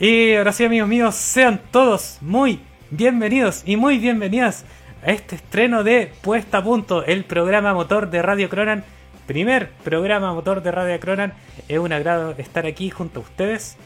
[0.00, 2.58] Y ahora sí, amigos míos, sean todos muy
[2.90, 4.64] bienvenidos y muy bienvenidas
[5.04, 8.82] a este estreno de Puesta a Punto, el programa motor de Radio Cronan.
[9.26, 11.34] Primer programa motor de Radio Cronan.
[11.68, 13.76] Es un agrado estar aquí junto a ustedes.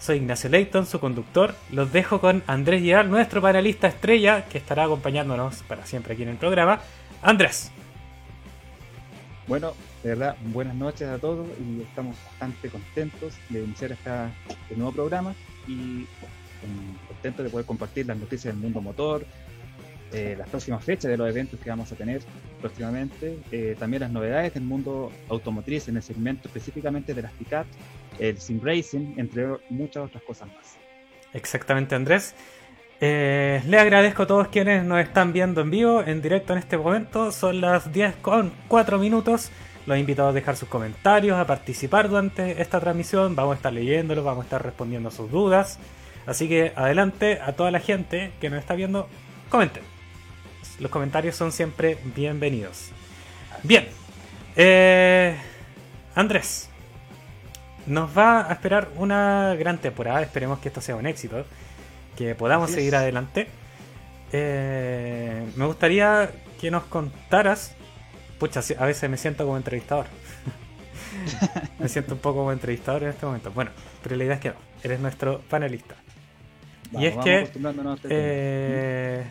[0.00, 1.54] Soy Ignacio Leighton, su conductor.
[1.70, 6.30] Los dejo con Andrés Giral, nuestro panelista estrella, que estará acompañándonos para siempre aquí en
[6.30, 6.80] el programa.
[7.22, 7.70] Andrés.
[9.46, 9.74] Bueno,
[10.06, 15.34] de verdad, buenas noches a todos y estamos bastante contentos de iniciar este nuevo programa
[15.66, 16.06] y
[17.08, 19.26] contentos de poder compartir las noticias del mundo motor,
[20.12, 22.22] eh, las próximas fechas de los eventos que vamos a tener
[22.60, 27.76] próximamente, eh, también las novedades del mundo automotriz en el segmento específicamente de las pickups,
[28.20, 30.76] el sim racing, entre muchas otras cosas más.
[31.32, 32.36] Exactamente, Andrés.
[33.00, 36.78] Eh, le agradezco a todos quienes nos están viendo en vivo, en directo en este
[36.78, 37.32] momento.
[37.32, 39.50] Son las 10 con 4 minutos.
[39.86, 43.36] Los invito a dejar sus comentarios, a participar durante esta transmisión.
[43.36, 45.78] Vamos a estar leyéndolos, vamos a estar respondiendo a sus dudas.
[46.26, 49.08] Así que adelante a toda la gente que nos está viendo,
[49.48, 49.84] comenten.
[50.80, 52.90] Los comentarios son siempre bienvenidos.
[53.62, 53.86] Bien,
[54.56, 55.36] eh,
[56.16, 56.68] Andrés,
[57.86, 60.20] nos va a esperar una gran temporada.
[60.20, 61.44] Esperemos que esto sea un éxito,
[62.16, 63.46] que podamos seguir adelante.
[64.32, 66.30] Eh, me gustaría
[66.60, 67.76] que nos contaras
[68.38, 70.06] Pucha, a veces me siento como entrevistador.
[71.78, 73.50] me siento un poco como entrevistador en este momento.
[73.52, 73.70] Bueno,
[74.02, 75.94] pero la idea es que no, eres nuestro panelista.
[76.92, 77.60] y es que este
[78.10, 79.24] eh,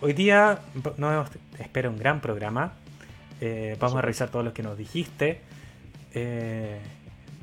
[0.00, 0.60] hoy día
[0.96, 1.24] no,
[1.58, 2.74] espero un gran programa.
[3.40, 5.40] Eh, vamos a revisar todo lo que nos dijiste.
[6.12, 6.78] Eh,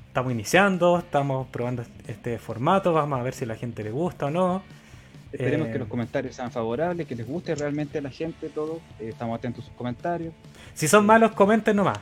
[0.07, 4.27] estamos iniciando, estamos probando este formato, vamos a ver si a la gente le gusta
[4.27, 4.63] o no.
[5.33, 8.79] Esperemos que los eh, comentarios sean favorables, que les guste realmente a la gente todo.
[8.99, 10.31] Eh, estamos atentos a sus comentarios.
[10.75, 11.97] Si son malos, comenten nomás.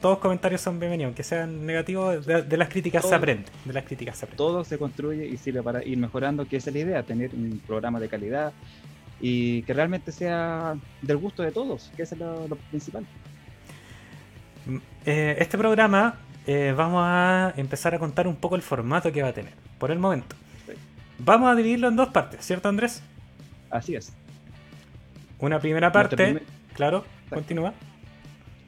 [0.00, 3.50] Todos los comentarios son bienvenidos, aunque sean negativos, de, las críticas se aprende.
[3.64, 4.36] De las críticas se aprende.
[4.36, 7.60] Todo se construye y sirve para ir mejorando, que esa es la idea, tener un
[7.66, 8.52] programa de calidad
[9.20, 13.04] y que realmente sea del gusto de todos, que eso es lo, principal.
[14.64, 16.20] Mm, eh, este programa
[16.74, 19.98] vamos a empezar a contar un poco el formato que va a tener, por el
[19.98, 20.34] momento.
[21.22, 23.02] Vamos a dividirlo en dos partes, ¿cierto Andrés?
[23.68, 24.12] Así es.
[25.38, 26.42] Una primera parte,
[26.74, 27.74] claro, continúa.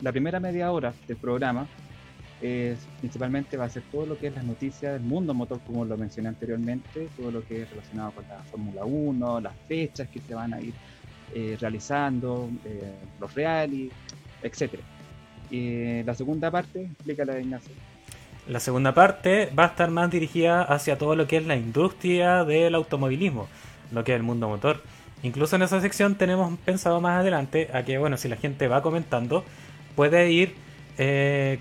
[0.02, 1.66] La primera media hora del programa
[2.43, 5.84] es, principalmente va a ser todo lo que es las noticias del mundo motor, como
[5.87, 10.20] lo mencioné anteriormente, todo lo que es relacionado con la Fórmula 1, las fechas que
[10.20, 10.75] se van a ir
[11.34, 13.90] eh, realizando, eh, los rally,
[14.43, 14.75] etc.
[15.50, 17.72] Y la segunda parte, explícala Ignacio.
[18.48, 22.44] La segunda parte va a estar más dirigida hacia todo lo que es la industria
[22.44, 23.48] del automovilismo,
[23.92, 24.82] lo que es el mundo motor.
[25.22, 28.82] Incluso en esa sección tenemos pensado más adelante a que, bueno, si la gente va
[28.82, 29.44] comentando,
[29.94, 30.56] puede ir
[30.98, 31.60] eh,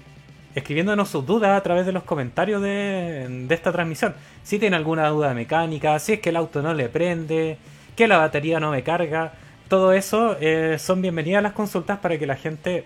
[0.56, 4.16] escribiéndonos sus dudas a través de los comentarios de, esta transmisión.
[4.44, 7.58] Si tiene alguna duda mecánica, si es que el auto no le prende,
[7.96, 9.34] que la batería no me carga,
[9.68, 12.86] todo eso eh, son bienvenidas las consultas para que la gente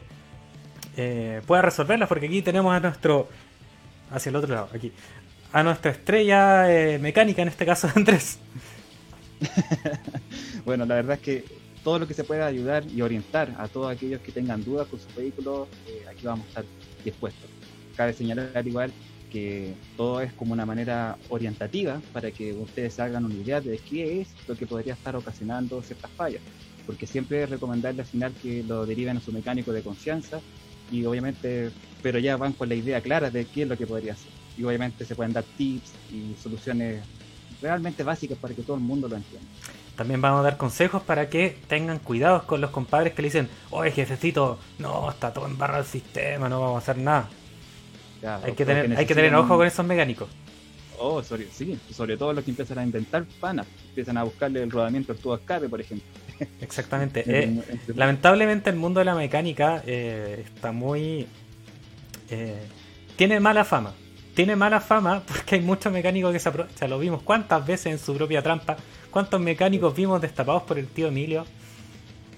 [0.98, 3.30] eh, pueda resolverlas, porque aquí tenemos a nuestro
[4.12, 4.92] hacia el otro lado, aquí.
[5.52, 8.40] A nuestra estrella eh, mecánica, en este caso Andrés.
[10.66, 11.46] bueno, la verdad es que
[11.84, 15.00] todo lo que se pueda ayudar y orientar a todos aquellos que tengan dudas con
[15.00, 16.66] sus vehículos, eh, aquí vamos a estar
[17.04, 17.50] dispuestos.
[17.96, 18.92] Cabe señalar igual
[19.32, 24.22] que todo es como una manera orientativa para que ustedes hagan una idea de qué
[24.22, 26.42] es lo que podría estar ocasionando ciertas fallas.
[26.86, 30.40] Porque siempre es recomendable al final que lo deriven a su mecánico de confianza
[30.92, 31.72] y obviamente
[32.06, 34.30] pero ya van con la idea clara de qué es lo que podría hacer.
[34.56, 37.04] Y obviamente se pueden dar tips y soluciones
[37.60, 39.48] realmente básicas para que todo el mundo lo entienda.
[39.96, 43.50] También vamos a dar consejos para que tengan cuidados con los compadres que le dicen,
[43.72, 47.28] oye jefecito, no, está todo en barra el sistema, no vamos a hacer nada.
[48.44, 50.30] hay, que tener, hay que tener ojo con esos mecánicos.
[51.00, 54.70] Oh, sobre, sí, sobre todo los que empiezan a inventar panas, empiezan a buscarle el
[54.70, 56.08] rodamiento al tubo escape, por ejemplo.
[56.62, 57.24] Exactamente.
[57.28, 57.64] Eh,
[57.96, 61.26] lamentablemente el mundo de la mecánica eh, está muy
[62.30, 62.68] eh,
[63.16, 63.94] tiene mala fama.
[64.34, 66.90] Tiene mala fama porque hay muchos mecánicos que se aprovechan.
[66.90, 68.78] Lo vimos cuántas veces en su propia trampa.
[69.12, 71.46] ¿Cuántos mecánicos vimos destapados por el tío Emilio?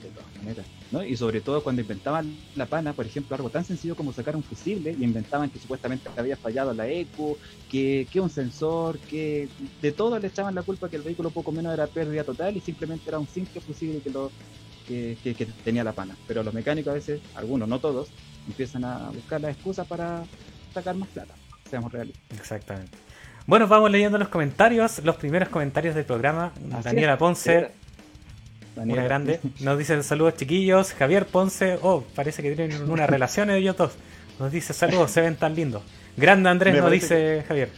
[0.02, 0.66] De todas maneras.
[0.92, 1.04] ¿no?
[1.04, 4.44] Y sobre todo cuando inventaban la pana, por ejemplo, algo tan sencillo como sacar un
[4.44, 7.38] fusible y inventaban que supuestamente había fallado la eco,
[7.70, 9.50] que, que un sensor, que
[9.82, 12.62] de todo le echaban la culpa que el vehículo poco menos era pérdida total y
[12.62, 14.32] simplemente era un simple fusible que lo
[14.88, 16.16] que, que tenía la pana.
[16.28, 18.10] Pero los mecánicos a veces, algunos, no todos,
[18.48, 20.24] empiezan a buscar la excusa para
[20.74, 21.34] sacar más plata.
[21.70, 22.40] Seamos realistas.
[22.40, 22.98] Exactamente.
[23.46, 26.52] Bueno, vamos leyendo los comentarios, los primeros comentarios del programa.
[26.84, 27.72] Daniela Ponce,
[28.76, 29.04] Daniela.
[29.04, 30.94] grande, nos dice saludos chiquillos.
[30.94, 33.94] Javier Ponce, oh, parece que tienen una relación ellos dos.
[34.40, 35.82] Nos dice saludos, se ven tan lindos.
[36.16, 37.70] Grande Andrés nos dice Javier.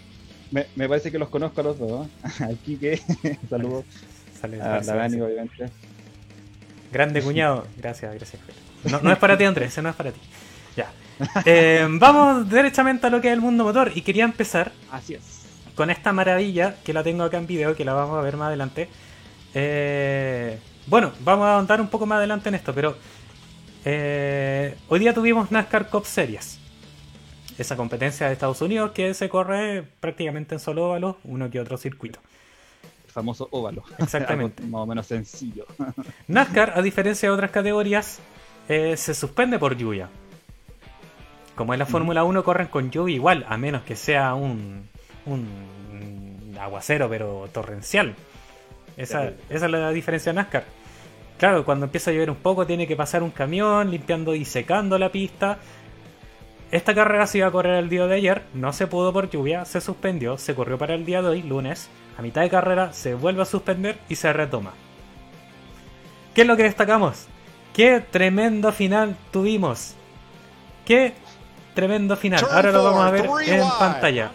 [0.51, 2.07] Me, me, parece que los conozco a los dos.
[2.39, 3.01] Al Kike,
[3.49, 3.85] saludos.
[4.41, 5.69] a la Dani, obviamente.
[6.91, 8.41] Grande cuñado, gracias, gracias.
[8.83, 10.19] No, no es para ti, Andrés, no es para ti.
[10.75, 10.91] Ya.
[11.45, 14.71] Eh, vamos derechamente a lo que es el mundo motor y quería empezar.
[14.91, 15.45] Así es.
[15.75, 18.47] Con esta maravilla que la tengo acá en video, que la vamos a ver más
[18.47, 18.89] adelante.
[19.53, 20.57] Eh,
[20.87, 22.97] bueno, vamos a ahondar un poco más adelante en esto, pero
[23.85, 26.59] eh, hoy día tuvimos NASCAR Cup Series.
[27.57, 31.77] Esa competencia de Estados Unidos que se corre prácticamente en solo óvalo, uno que otro
[31.77, 32.19] circuito.
[33.09, 33.83] El famoso óvalo.
[33.97, 34.61] Exactamente.
[34.63, 35.65] más o menos sencillo.
[36.27, 38.19] NASCAR, a diferencia de otras categorías,
[38.67, 40.09] eh, se suspende por lluvia.
[41.55, 44.87] Como en la Fórmula 1 corren con lluvia igual, a menos que sea un,
[45.25, 48.13] un aguacero pero torrencial.
[48.95, 50.65] Esa, esa es la diferencia de NASCAR.
[51.39, 54.99] Claro, cuando empieza a llover un poco tiene que pasar un camión limpiando y secando
[54.99, 55.57] la pista.
[56.69, 59.65] Esta carrera se iba a correr el día de ayer, no se pudo por lluvia,
[59.65, 61.89] se suspendió, se corrió para el día de hoy, lunes.
[62.19, 64.73] A mitad de carrera se vuelve a suspender y se retoma.
[66.35, 67.27] ¿Qué es lo que destacamos?
[67.71, 69.95] ¡Qué tremendo final tuvimos!
[70.85, 71.13] ¡Qué
[71.73, 72.43] tremendo final!
[72.51, 74.31] Ahora lo vamos a ver en pantalla.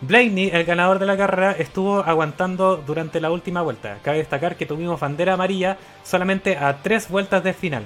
[0.00, 3.98] Blaney, el ganador de la carrera, estuvo aguantando durante la última vuelta.
[4.02, 7.84] Cabe destacar que tuvimos bandera amarilla solamente a tres vueltas de final.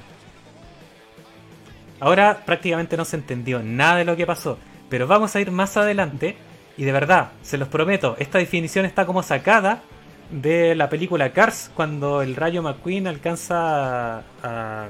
[1.99, 5.76] Ahora prácticamente no se entendió nada de lo que pasó, pero vamos a ir más
[5.76, 6.37] adelante
[6.78, 9.82] y de verdad, se los prometo, esta definición está como sacada
[10.30, 14.88] de la película Cars cuando el Rayo McQueen alcanza a...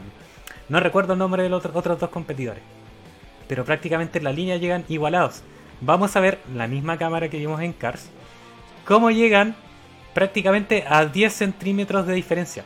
[0.69, 2.63] No recuerdo el nombre de los otros dos competidores,
[3.49, 5.43] pero prácticamente en la línea llegan igualados
[5.81, 8.09] vamos a ver la misma cámara que vimos en Cars,
[8.85, 9.55] cómo llegan
[10.15, 12.65] prácticamente a 10 centímetros de diferencia.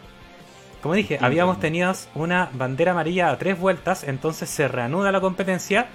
[0.83, 5.87] Como dije, habíamos tenido una bandera amarilla a tres vueltas, entonces se reanuda la competencia.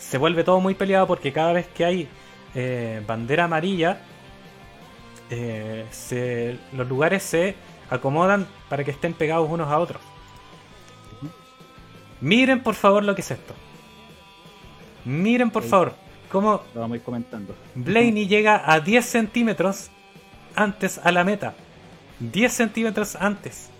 [0.00, 2.08] Se vuelve todo muy peleado porque cada vez que hay
[2.54, 4.00] eh, bandera amarilla,
[5.30, 7.54] eh, los lugares se
[7.88, 10.02] acomodan para que estén pegados unos a otros.
[12.20, 13.54] Miren por favor lo que es esto.
[15.04, 15.94] Miren por favor
[16.30, 17.54] cómo lo vamos a ir comentando.
[17.74, 19.90] Blaney llega a 10 centímetros
[20.54, 21.54] antes a la meta.
[22.20, 23.70] 10 centímetros antes.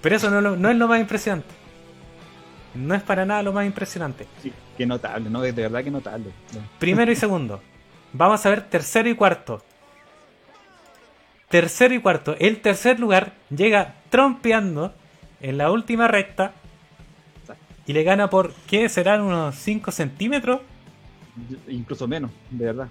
[0.00, 1.48] Pero eso no, no, es lo más impresionante.
[2.74, 4.26] No es para nada lo más impresionante.
[4.42, 5.42] Sí, qué notable, ¿no?
[5.42, 6.30] De verdad que notable.
[6.78, 7.60] Primero y segundo.
[8.12, 9.62] Vamos a ver tercero y cuarto.
[11.50, 12.36] Tercero y cuarto.
[12.38, 14.94] El tercer lugar llega trompeando
[15.40, 16.52] en la última recta
[17.86, 18.88] y le gana por, ¿qué?
[18.88, 20.60] ¿Serán unos 5 centímetros?
[21.66, 22.88] Incluso menos, de verdad.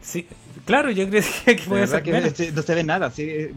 [0.00, 0.26] Sí,
[0.64, 3.52] claro, yo creo que puede ser que No se ve nada, sí, eh,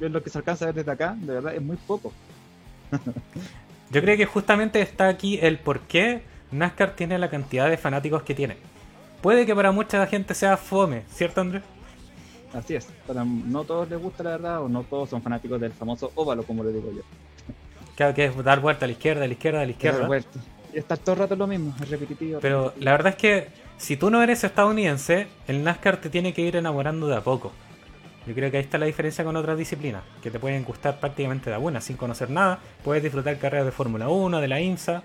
[0.00, 2.12] es lo que se alcanza a ver desde acá, de verdad, es muy poco.
[3.90, 8.22] yo creo que justamente está aquí el por qué NASCAR tiene la cantidad de fanáticos
[8.22, 8.56] que tiene.
[9.20, 11.62] Puede que para mucha gente sea fome, ¿cierto Andrés?
[12.52, 15.72] Así es, para no todos les gusta la verdad o no todos son fanáticos del
[15.72, 17.02] famoso óvalo, como le digo yo.
[17.96, 19.98] Claro que es dar vuelta a la izquierda, a la izquierda, a la izquierda.
[20.00, 20.38] Dar vuelta.
[20.72, 22.40] Y estar todo el rato lo mismo, es repetitivo.
[22.40, 26.42] Pero la verdad es que si tú no eres estadounidense, el NASCAR te tiene que
[26.42, 27.52] ir enamorando de a poco.
[28.26, 31.48] Yo creo que ahí está la diferencia con otras disciplinas, que te pueden gustar prácticamente
[31.50, 32.58] de buena, sin conocer nada.
[32.82, 35.04] Puedes disfrutar carreras de Fórmula 1, de la IMSA,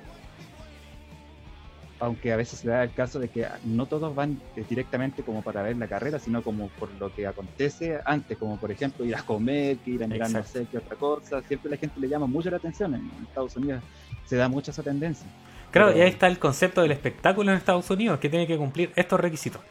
[2.01, 5.43] aunque a veces se da el caso de que no todos van eh, directamente como
[5.43, 9.15] para ver la carrera, sino como por lo que acontece antes, como por ejemplo ir
[9.15, 11.43] a comer, ir a mirar no sé qué otra cosa.
[11.43, 12.95] Siempre la gente le llama mucho la atención.
[12.95, 13.83] En Estados Unidos
[14.25, 15.27] se da mucha esa tendencia.
[15.69, 18.91] Claro, y ahí está el concepto del espectáculo en Estados Unidos, que tiene que cumplir
[18.95, 19.61] estos requisitos.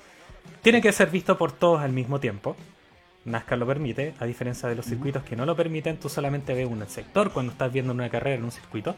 [0.62, 2.57] Tiene que ser visto por todos al mismo tiempo.
[3.25, 6.67] NASCAR lo permite, a diferencia de los circuitos que no lo permiten, tú solamente ves
[6.67, 8.97] un sector cuando estás viendo una carrera en un circuito.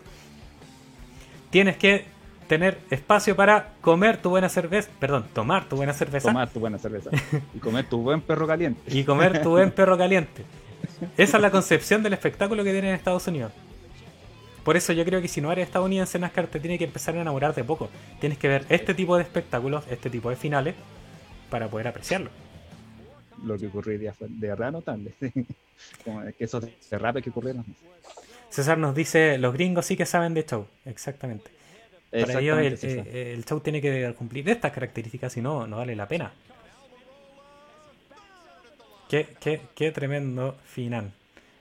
[1.51, 2.05] Tienes que
[2.47, 6.29] tener espacio para comer tu buena cerveza, perdón, tomar tu buena cerveza.
[6.29, 7.11] Tomar tu buena cerveza.
[7.55, 8.81] y comer tu buen perro caliente.
[8.87, 10.45] y comer tu buen perro caliente.
[11.17, 13.53] Esa es la concepción del espectáculo que tiene en Estados Unidos.
[14.65, 17.21] Por eso yo creo que si no eres estadounidense, NASCAR te tiene que empezar a
[17.21, 17.91] enamorar de poco.
[18.21, 20.77] Tienes que ver este tipo de espectáculos, este tipo de finales,
[21.51, 22.31] para poder apreciarlo.
[23.45, 25.15] Lo que ocurriría fue de verdad notable.
[26.05, 27.65] Como que esos derrapes que ocurrieron.
[28.51, 30.67] César nos dice, los gringos sí que saben de show.
[30.85, 31.51] Exactamente.
[32.11, 36.33] Para ellos el, show tiene que cumplir estas características, si no, no vale la pena.
[39.09, 41.13] Qué, qué, qué tremendo final.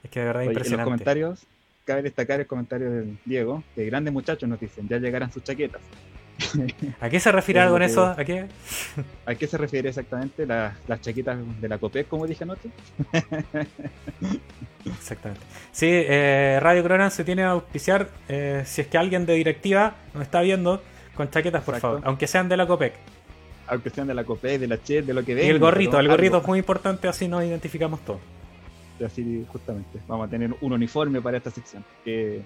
[0.04, 0.74] Es que de verdad impresionante.
[0.74, 1.48] En los comentarios,
[1.86, 5.82] cabe destacar el comentario del Diego, que grandes muchachos nos dicen, ya llegarán sus chaquetas.
[7.00, 8.06] ¿A qué se refiere con eso?
[8.06, 8.48] ¿A qué?
[9.26, 10.46] ¿A qué se refiere exactamente?
[10.46, 12.70] las chaquitas de la COPEC, como dije anoche.
[14.86, 15.46] Exactamente.
[15.72, 18.10] Sí, eh, Radio Cronan se tiene a auspiciar.
[18.28, 20.82] Eh, si es que alguien de directiva nos está viendo,
[21.16, 21.96] con chaquetas, por Exacto.
[21.98, 22.94] favor, aunque sean de la Copec.
[23.68, 25.50] Aunque sean de la COPE, de la CHE, de lo que Y venga.
[25.50, 26.44] el gorrito, el gorrito algo.
[26.44, 28.20] es muy importante, así nos identificamos todos.
[29.06, 30.00] Así, justamente.
[30.08, 31.84] Vamos a tener un uniforme para esta sección.
[32.04, 32.42] Que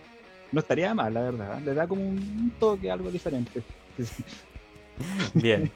[0.52, 1.60] no estaría mal, la verdad.
[1.62, 3.62] Le da como un toque, algo diferente.
[5.34, 5.72] Bien.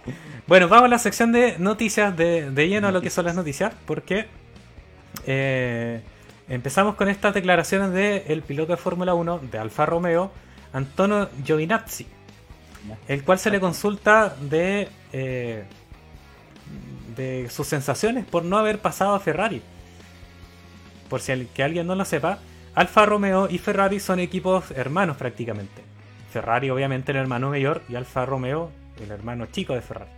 [0.47, 3.73] Bueno, vamos a la sección de noticias, de, lleno a lo que son las noticias,
[3.85, 4.27] porque
[5.25, 6.01] eh,
[6.47, 10.31] empezamos con estas declaraciones del piloto de Fórmula 1 de Alfa Romeo,
[10.73, 12.07] Antonio Giovinazzi,
[13.07, 15.65] el cual se le consulta de, eh,
[17.15, 19.61] de sus sensaciones por no haber pasado a Ferrari.
[21.09, 22.39] Por si que alguien no lo sepa,
[22.75, 25.88] Alfa Romeo y Ferrari son equipos hermanos prácticamente.
[26.31, 28.71] Ferrari obviamente el hermano mayor y Alfa Romeo
[29.01, 30.11] el hermano chico de Ferrari.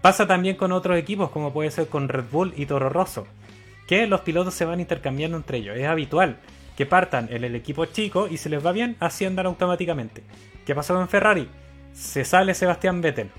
[0.00, 3.26] Pasa también con otros equipos como puede ser con Red Bull y Toro Rosso,
[3.86, 5.76] que los pilotos se van intercambiando entre ellos.
[5.76, 6.36] Es habitual
[6.76, 10.22] que partan en el equipo chico y si les va bien asciendan automáticamente.
[10.66, 11.48] ¿Qué pasó con Ferrari?
[11.92, 13.30] Se sale Sebastián Vettel.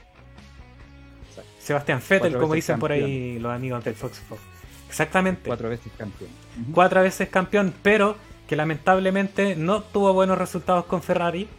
[1.29, 1.51] Exacto.
[1.59, 4.41] Sebastián Vettel, como dicen por ahí los amigos del Fox Fox.
[4.87, 5.47] Exactamente.
[5.47, 6.29] Cuatro veces campeón.
[6.73, 8.15] Cuatro veces campeón, pero
[8.47, 11.49] que lamentablemente no tuvo buenos resultados con Ferrari.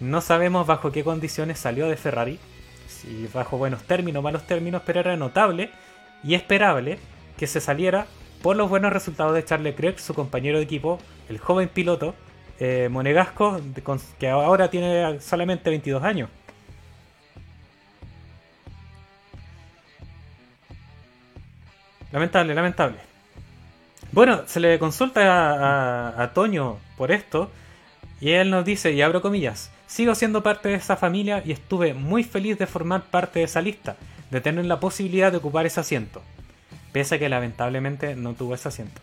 [0.00, 2.38] No sabemos bajo qué condiciones salió de Ferrari.
[2.88, 5.70] Si bajo buenos términos o malos términos, pero era notable
[6.22, 6.98] y esperable
[7.36, 8.06] que se saliera
[8.42, 10.98] por los buenos resultados de Charles Leclerc, su compañero de equipo,
[11.28, 12.14] el joven piloto
[12.60, 13.60] eh, monegasco,
[14.18, 16.28] que ahora tiene solamente 22 años.
[22.12, 22.96] Lamentable, lamentable.
[24.12, 27.50] Bueno, se le consulta a- a Toño por esto
[28.20, 31.94] y él nos dice, y abro comillas, sigo siendo parte de esa familia y estuve
[31.94, 33.94] muy feliz de formar parte de esa lista,
[34.28, 36.20] de tener la posibilidad de ocupar ese asiento,
[36.92, 39.00] pese a que lamentablemente no tuvo ese asiento.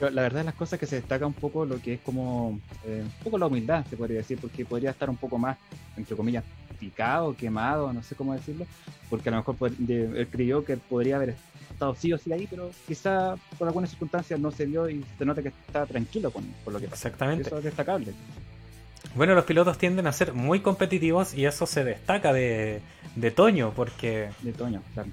[0.00, 2.58] Pero la verdad de las cosas que se destaca un poco lo que es como
[2.84, 5.56] eh, un poco la humildad, se podría decir, porque podría estar un poco más,
[5.96, 6.42] entre comillas,
[6.80, 8.66] picado, quemado, no sé cómo decirlo,
[9.08, 9.56] porque a lo mejor
[9.88, 11.36] él creyó que podría haber
[11.70, 15.24] estado sí o sí ahí, pero quizá por algunas circunstancias no se dio y se
[15.24, 17.06] nota que está tranquilo con, por lo que pasó.
[17.06, 17.46] Exactamente.
[17.46, 18.12] Eso es destacable.
[19.14, 22.80] Bueno, los pilotos tienden a ser muy competitivos y eso se destaca de,
[23.14, 25.10] de Toño, porque De Toño, claro.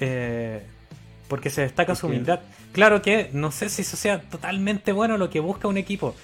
[0.00, 0.62] eh,
[1.28, 2.40] porque se destaca su humildad.
[2.72, 6.14] Claro que no sé si eso sea totalmente bueno lo que busca un equipo.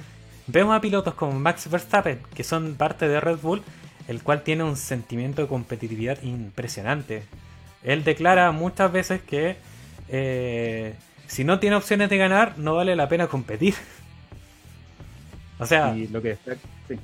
[0.47, 3.63] Vemos a pilotos como Max Verstappen, que son parte de Red Bull,
[4.09, 7.23] el cual tiene un sentimiento de competitividad impresionante.
[7.83, 9.57] Él declara muchas veces que
[10.09, 10.95] eh,
[11.27, 13.75] si no tiene opciones de ganar, no vale la pena competir.
[15.65, 16.37] O sea, Y lo que
[16.89, 16.99] sí.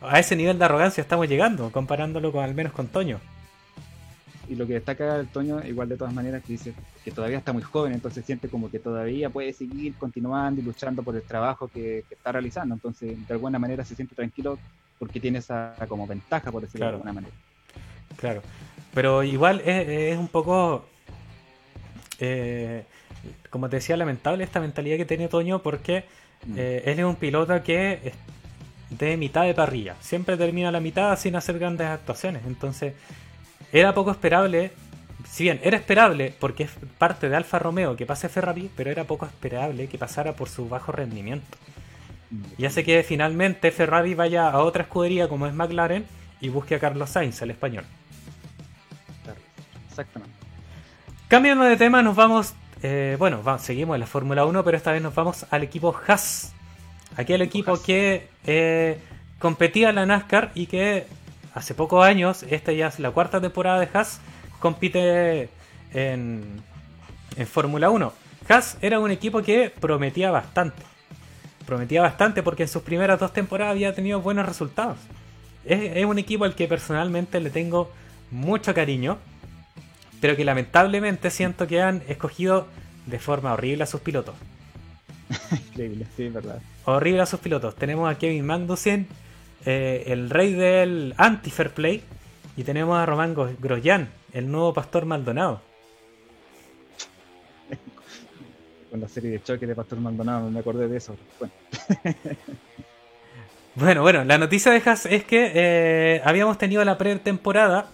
[0.00, 3.20] a ese nivel de arrogancia estamos llegando, comparándolo con al menos con Toño.
[4.48, 6.72] Y lo que destaca el Toño, igual de todas maneras, que dice
[7.04, 11.02] que todavía está muy joven, entonces siente como que todavía puede seguir continuando y luchando
[11.02, 12.74] por el trabajo que, que está realizando.
[12.74, 14.58] Entonces, de alguna manera se siente tranquilo
[14.98, 16.96] porque tiene esa como ventaja, por decirlo Claro.
[16.96, 17.34] de alguna manera.
[18.16, 18.42] Claro.
[18.94, 20.86] Pero igual es, es un poco.
[22.18, 22.84] eh,
[23.50, 26.04] como te decía, lamentable esta mentalidad que tiene Toño porque.
[26.56, 28.14] Eh, él es un piloto que es
[28.90, 29.96] de mitad de parrilla.
[30.00, 32.42] Siempre termina la mitad sin hacer grandes actuaciones.
[32.46, 32.94] Entonces,
[33.72, 34.72] era poco esperable.
[35.28, 39.04] Si bien era esperable porque es parte de Alfa Romeo que pase Ferrari, pero era
[39.04, 41.58] poco esperable que pasara por su bajo rendimiento.
[42.56, 46.06] Y hace que finalmente Ferrari vaya a otra escudería como es McLaren
[46.40, 47.84] y busque a Carlos Sainz, el español.
[49.88, 50.34] Exactamente.
[51.26, 52.54] Cambiando de tema, nos vamos.
[52.82, 55.94] Eh, bueno, va- seguimos en la Fórmula 1, pero esta vez nos vamos al equipo
[56.06, 56.52] Haas.
[57.16, 57.80] Aquel equipo Haas.
[57.80, 58.98] que eh,
[59.38, 61.06] competía en la NASCAR y que
[61.54, 64.20] hace pocos años, esta ya es la cuarta temporada de Haas,
[64.60, 65.48] compite
[65.92, 66.62] en,
[67.36, 68.12] en Fórmula 1.
[68.48, 70.82] Haas era un equipo que prometía bastante.
[71.66, 74.96] Prometía bastante porque en sus primeras dos temporadas había tenido buenos resultados.
[75.64, 77.90] Es, es un equipo al que personalmente le tengo
[78.30, 79.18] mucho cariño
[80.20, 82.66] pero que lamentablemente siento que han escogido
[83.06, 84.34] de forma horrible a sus pilotos.
[85.68, 86.60] Increíble, sí, verdad.
[86.84, 87.74] Horrible a sus pilotos.
[87.76, 89.06] Tenemos a Kevin Magnussen,
[89.66, 92.02] eh, el rey del anti-fair play,
[92.56, 95.60] y tenemos a Román Gro- Grosjean, el nuevo pastor Maldonado.
[98.90, 101.14] Con la serie de choques de Pastor Maldonado, me acordé de eso.
[101.38, 101.52] Bueno,
[103.74, 107.86] Bueno, bueno, la noticia de Haas es que eh, habíamos tenido la pretemporada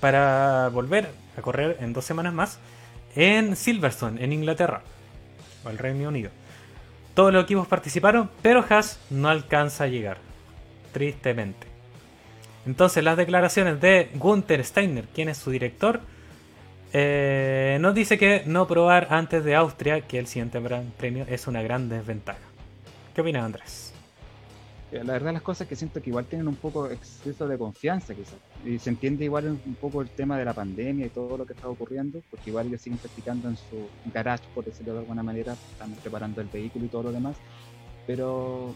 [0.00, 2.58] para volver a correr en dos semanas más
[3.16, 4.82] en Silverstone, en Inglaterra,
[5.64, 6.30] o el Reino Unido.
[7.14, 10.18] Todos los equipos participaron, pero Haas no alcanza a llegar,
[10.92, 11.66] tristemente.
[12.66, 16.00] Entonces, las declaraciones de Gunther Steiner, quien es su director,
[16.92, 21.46] eh, nos dice que no probar antes de Austria, que el siguiente gran premio es
[21.46, 22.38] una gran desventaja.
[23.14, 23.89] ¿Qué opinas, Andrés?
[24.92, 28.14] Eh, la verdad las cosas que siento que igual tienen un poco exceso de confianza
[28.14, 28.38] quizás.
[28.64, 31.52] Y se entiende igual un poco el tema de la pandemia y todo lo que
[31.52, 35.52] está ocurriendo, porque igual ellos siguen practicando en su garage, por decirlo de alguna manera,
[35.52, 37.36] están preparando el vehículo y todo lo demás.
[38.06, 38.74] Pero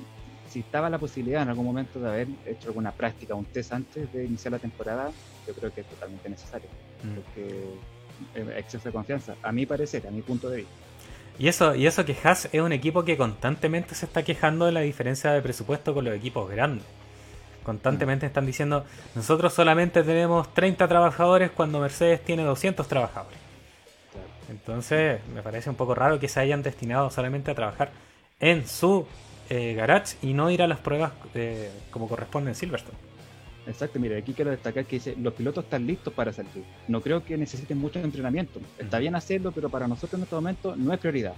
[0.49, 4.13] si estaba la posibilidad en algún momento de haber hecho alguna práctica, un test antes
[4.13, 5.11] de iniciar la temporada,
[5.47, 6.69] yo creo que es totalmente necesario.
[7.03, 7.15] Mm.
[7.15, 7.65] Porque
[8.37, 10.84] eh, exceso de confianza, a mi parecer, a mi punto de vista.
[11.39, 14.73] Y eso, y eso que Haas es un equipo que constantemente se está quejando de
[14.73, 16.85] la diferencia de presupuesto con los equipos grandes.
[17.65, 23.39] Constantemente están diciendo, nosotros solamente tenemos 30 trabajadores cuando Mercedes tiene 200 trabajadores.
[24.51, 27.91] Entonces, me parece un poco raro que se hayan destinado solamente a trabajar
[28.39, 29.07] en su
[29.49, 33.14] eh, garage y no ir a las pruebas eh, como corresponde en Silverstone.
[33.67, 36.65] Exacto, mire, aquí quiero destacar que dice, los pilotos están listos para salir.
[36.87, 38.61] No creo que necesiten mucho entrenamiento.
[38.79, 41.35] Está bien hacerlo, pero para nosotros en este momento no es prioridad.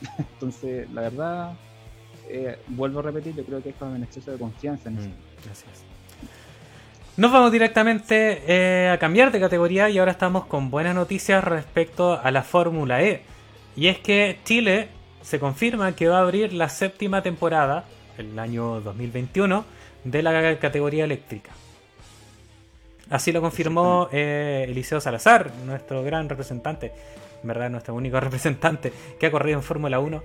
[0.18, 1.52] Entonces, la verdad,
[2.28, 5.10] eh, vuelvo a repetir, yo creo que es con un exceso de confianza en eso.
[5.44, 5.84] Gracias.
[7.16, 12.18] Nos vamos directamente eh, a cambiar de categoría y ahora estamos con buenas noticias respecto
[12.18, 13.22] a la Fórmula E.
[13.76, 14.88] Y es que Chile
[15.20, 17.84] se confirma que va a abrir la séptima temporada,
[18.16, 19.64] el año 2021,
[20.04, 21.50] de la categoría eléctrica.
[23.10, 26.92] Así lo confirmó eh, Eliseo Salazar, nuestro gran representante,
[27.42, 30.22] en verdad nuestro único representante que ha corrido en Fórmula 1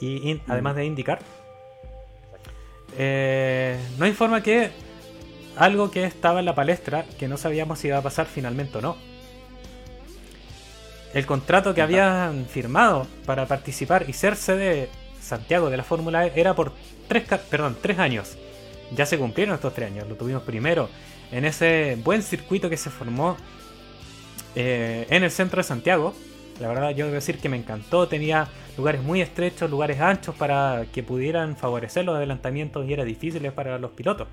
[0.00, 1.20] y además de indicar.
[2.98, 4.70] Eh, no informa que
[5.56, 8.80] algo que estaba en la palestra, que no sabíamos si iba a pasar finalmente o
[8.80, 8.96] no.
[11.14, 14.88] El contrato que habían firmado para participar y ser sede
[15.20, 16.72] Santiago de la Fórmula E era por
[17.08, 18.36] tres, perdón, tres años
[18.94, 20.08] ya se cumplieron estos tres años.
[20.08, 20.88] Lo tuvimos primero
[21.30, 23.36] en ese buen circuito que se formó
[24.54, 26.14] eh, en el centro de Santiago.
[26.60, 30.86] La verdad yo debo decir que me encantó, tenía lugares muy estrechos, lugares anchos para
[30.92, 34.28] que pudieran favorecer los adelantamientos y era difícil para los pilotos.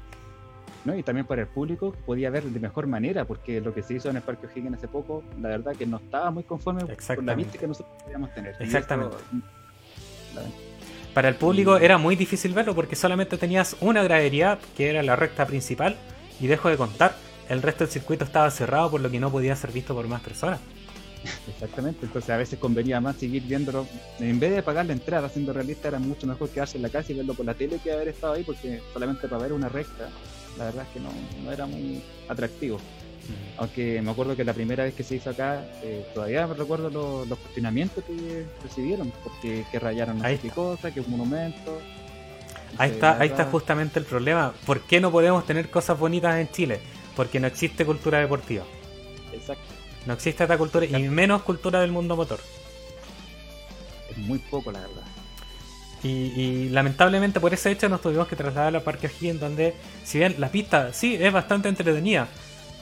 [0.85, 0.95] ¿no?
[0.95, 4.09] Y también para el público podía ver de mejor manera, porque lo que se hizo
[4.09, 7.35] en el Parque O'Higgins hace poco, la verdad que no estaba muy conforme con la
[7.35, 8.55] vista que nosotros podíamos tener.
[8.59, 9.17] Exactamente.
[11.13, 15.17] Para el público era muy difícil verlo porque solamente tenías una gradería, que era la
[15.17, 15.97] recta principal,
[16.39, 17.15] y dejo de contar,
[17.49, 20.21] el resto del circuito estaba cerrado por lo que no podía ser visto por más
[20.21, 20.61] personas.
[21.49, 23.85] Exactamente, entonces a veces convenía más seguir viéndolo,
[24.19, 27.11] en vez de pagar la entrada, siendo realista, era mucho mejor quedarse en la casa
[27.11, 30.09] y verlo por la tele que haber estado ahí, porque solamente para ver una recta,
[30.57, 32.79] la verdad es que no era muy atractivo.
[33.57, 36.89] Aunque me acuerdo que la primera vez que se hizo acá, eh, todavía me recuerdo
[36.89, 41.79] los, cuestionamientos que recibieron, porque que rayaron no sé qué cosa, que un monumento.
[42.77, 44.53] Ahí está, ahí está justamente el problema.
[44.65, 46.79] ¿Por qué no podemos tener cosas bonitas en Chile?
[47.15, 48.63] Porque no existe cultura deportiva.
[49.33, 49.63] Exacto.
[50.05, 52.39] No existe esta cultura y menos cultura del mundo motor.
[54.09, 55.03] Es muy poco, la verdad.
[56.03, 60.35] Y, lamentablemente por ese hecho nos tuvimos que trasladar al Parque O'Higgins, donde, si bien
[60.39, 62.27] la pista sí es bastante entretenida,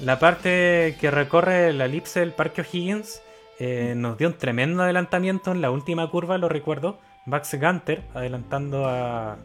[0.02, 3.22] la parte que recorre la elipse del Parque O'Higgins
[3.60, 7.00] eh, nos dio un tremendo adelantamiento en la última curva, lo recuerdo.
[7.26, 9.38] Max Gunter adelantando a,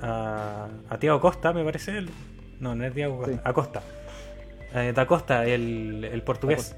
[0.00, 2.06] a, a Tiago Costa, me parece.
[2.60, 3.82] No, no es Tiago Costa, Acosta.
[4.74, 6.74] Eh, da Costa, el, el portugués.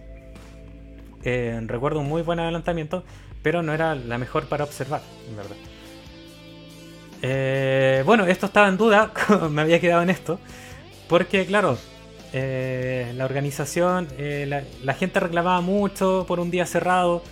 [1.25, 3.05] Eh, recuerdo un muy buen adelantamiento,
[3.43, 5.57] pero no era la mejor para observar, en verdad.
[7.23, 9.13] Eh, bueno, esto estaba en duda,
[9.51, 10.39] me había quedado en esto,
[11.09, 11.79] porque claro,
[12.33, 17.23] eh, la organización, eh, la, gente reclamaba mucho por un día cerrado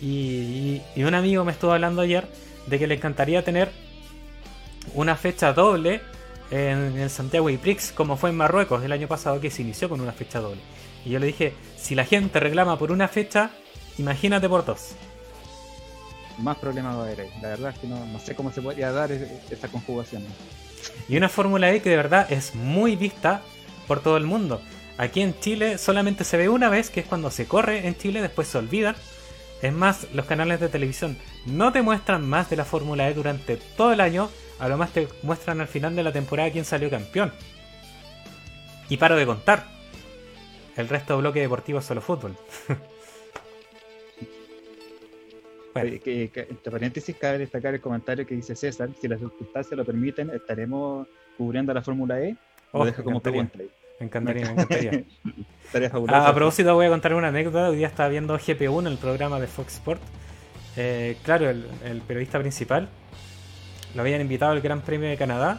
[0.00, 2.28] y, un amigo me estuvo hablando ayer
[2.66, 3.70] de que le encantaría tener
[4.94, 6.00] una fecha doble
[6.50, 10.00] en, el Santiago Prix como fue en Marruecos el año pasado que se inició con
[10.00, 10.60] una fecha doble.
[11.04, 13.50] Y yo le dije, si la gente reclama por una fecha,
[13.98, 14.92] imagínate por dos.
[16.38, 17.30] Más problemas va a haber ahí.
[17.42, 20.22] La verdad es que no, sé cómo se podría dar esa conjugación.
[21.08, 23.42] Y una Fórmula E que de verdad es muy vista
[23.88, 24.60] por todo el mundo.
[24.98, 28.20] Aquí en Chile solamente se ve una vez, que es cuando se corre en Chile,
[28.20, 28.94] después se olvidan.
[29.62, 33.56] Es más, los canales de televisión no te muestran más de la Fórmula E durante
[33.56, 36.90] todo el año, a lo más te muestran al final de la temporada quién salió
[36.90, 37.32] campeón.
[38.88, 39.66] Y paro de contar.
[40.76, 42.36] El resto de bloque deportivo es solo fútbol.
[45.74, 51.06] entre paréntesis, cabe destacar el comentario que dice César: si las circunstancias lo permiten, estaremos
[51.36, 52.36] cubriendo la Fórmula E.
[52.72, 53.58] Lo oh, como pregunta.
[53.98, 55.04] Me encantaría, me encantaría.
[56.08, 57.68] A, propósito, voy a contar una anécdota.
[57.68, 60.00] Hoy día estaba viendo GP1, el programa de Fox Sport.
[60.76, 62.88] Eh, claro, el, periodista principal
[63.94, 65.58] lo habían invitado al Gran Premio de Canadá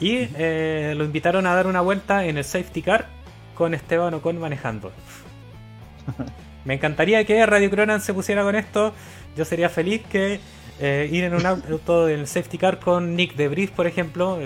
[0.00, 3.06] y eh, lo invitaron a dar una vuelta en el safety car
[3.54, 4.90] con Esteban Ocon manejando.
[6.64, 8.94] Me encantaría que Radio Cronan se pusiera con esto.
[9.36, 10.40] Yo sería feliz que
[10.80, 14.38] eh, ir en un auto en el safety car con Nick DeBris, por ejemplo,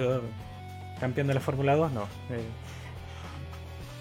[1.00, 2.06] campeón de la Fórmula 2, no.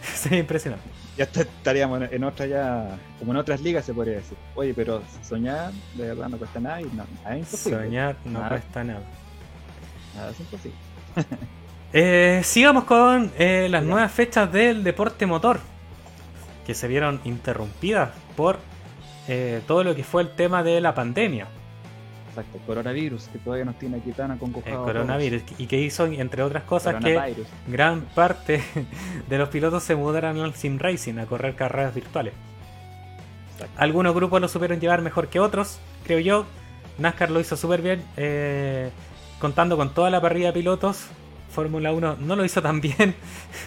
[0.15, 0.83] Sería impresionante.
[1.17, 4.37] Ya estaríamos en- en otra ya, como en otras ligas se podría decir.
[4.55, 7.77] Oye, pero soñar de verdad no cuesta nada y no, nada es imposible.
[7.85, 8.49] Soñar no Nada.
[8.49, 9.01] cuesta nada.
[10.15, 10.77] Nada es imposible.
[11.95, 15.59] Eh, sigamos con eh, las nuevas fechas del deporte motor,
[16.65, 18.57] que se vieron interrumpidas por
[19.27, 21.45] eh, todo lo que fue el tema de la pandemia,
[22.34, 24.82] Exacto, coronavirus, que todavía nos tiene aquí tan el aconcojados.
[24.82, 28.63] a coronavirus, y que hizo, entre otras cosas, que gran parte
[29.30, 32.34] de los pilotos se mudaran al sim racing a correr carreras virtuales.
[33.54, 33.76] Exacto.
[33.78, 36.46] Algunos grupos lo supieron llevar mejor que otros, creo yo.
[36.98, 38.89] NASCAR lo hizo súper bien, eh,
[39.39, 41.06] contando con toda la parrilla de pilotos.
[41.52, 43.13] Fórmula 1 no lo hizo tan bien,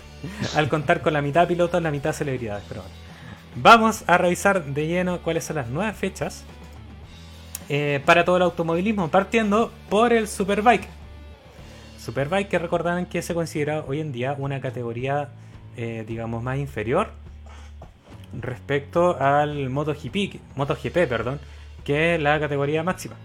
[0.56, 2.64] al contar con la mitad pilotos, la mitad celebridades.
[2.68, 2.96] Pero bueno.
[3.54, 6.44] Vamos a revisar de lleno cuáles son las nuevas fechas
[7.68, 10.88] eh, para todo el automovilismo, partiendo por el Superbike.
[11.98, 15.30] Superbike que recordarán que se considera hoy en día una categoría,
[15.76, 17.10] eh, digamos, más inferior
[18.40, 21.40] respecto al MotoGP, MotoGP, perdón,
[21.84, 23.16] que es la categoría máxima.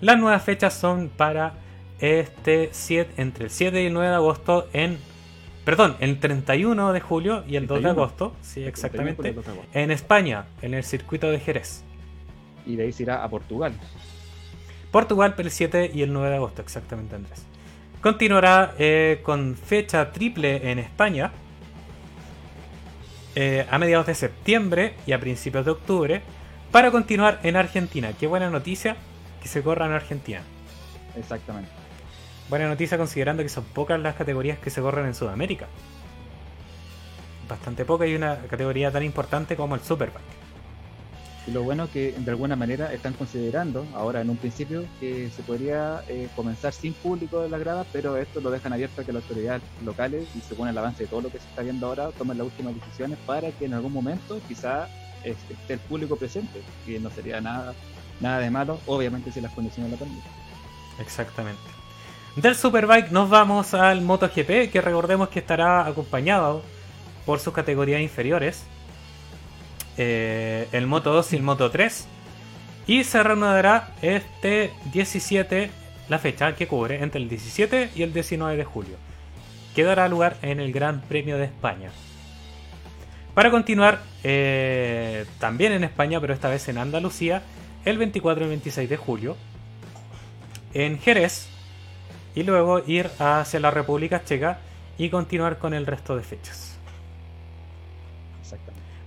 [0.00, 1.54] Las nuevas fechas son para
[1.98, 4.98] este 7, entre el 7 y el 9 de agosto en
[5.64, 7.90] perdón, el 31 de julio y el 2 de 31.
[7.90, 9.64] agosto, sí, exactamente, lado.
[9.74, 11.84] en España, en el circuito de Jerez.
[12.68, 13.72] Y de ahí se irá a Portugal.
[14.92, 17.42] Portugal el 7 y el 9 de agosto, exactamente Andrés.
[18.00, 21.32] Continuará eh, con fecha triple en España
[23.34, 26.22] eh, a mediados de septiembre y a principios de octubre
[26.70, 28.12] para continuar en Argentina.
[28.18, 28.96] Qué buena noticia
[29.42, 30.42] que se corra en Argentina.
[31.16, 31.70] Exactamente.
[32.48, 35.66] Buena noticia considerando que son pocas las categorías que se corren en Sudamérica.
[37.48, 40.37] Bastante poca y una categoría tan importante como el Superbike.
[41.48, 45.42] Y lo bueno que de alguna manera están considerando, ahora en un principio, que se
[45.42, 49.14] podría eh, comenzar sin público de la grada, pero esto lo dejan abierto a que
[49.14, 52.10] las autoridades locales, y según el avance de todo lo que se está viendo ahora,
[52.10, 54.88] tomen las últimas decisiones para que en algún momento quizá
[55.24, 57.72] este, esté el público presente, que no sería nada,
[58.20, 60.30] nada de malo, obviamente si las condiciones lo permiten.
[61.00, 61.62] Exactamente.
[62.36, 66.62] Del Superbike nos vamos al MotoGP, que recordemos que estará acompañado
[67.24, 68.64] por sus categorías inferiores.
[69.98, 72.06] Eh, el Moto 2 y el Moto 3.
[72.86, 75.70] Y se reanudará este 17,
[76.08, 78.96] la fecha que cubre entre el 17 y el 19 de julio.
[79.74, 81.90] Que dará lugar en el Gran Premio de España.
[83.34, 87.42] Para continuar, eh, también en España, pero esta vez en Andalucía,
[87.84, 89.36] el 24 y 26 de julio,
[90.74, 91.48] en Jerez,
[92.34, 94.58] y luego ir hacia la República Checa
[94.96, 96.67] y continuar con el resto de fechas.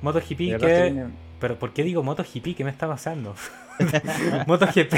[0.02, 0.58] MotoGP que...
[0.58, 1.06] viene-
[1.40, 2.56] Pero ¿por qué digo MotoGP?
[2.56, 3.36] ¿Qué me está pasando?
[4.48, 4.94] MotoGP.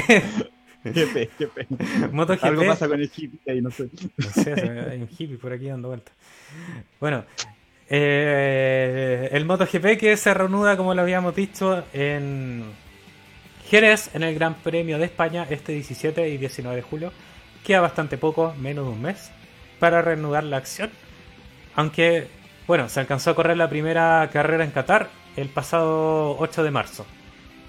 [0.92, 1.30] Qué pe-
[2.12, 2.44] MotoGP.
[2.44, 3.88] Algo pasa con el hippie ahí, no sé.
[4.18, 4.52] No sé,
[4.90, 6.14] hay un hippie por aquí dando vueltas.
[7.00, 7.24] Bueno,
[7.88, 12.64] eh, el MotoGP que se reanuda, como lo habíamos dicho, en
[13.68, 17.12] Jerez, en el Gran Premio de España, este 17 y 19 de julio.
[17.64, 19.30] Queda bastante poco, menos de un mes,
[19.78, 20.90] para reanudar la acción.
[21.74, 22.28] Aunque,
[22.66, 27.06] bueno, se alcanzó a correr la primera carrera en Qatar el pasado 8 de marzo.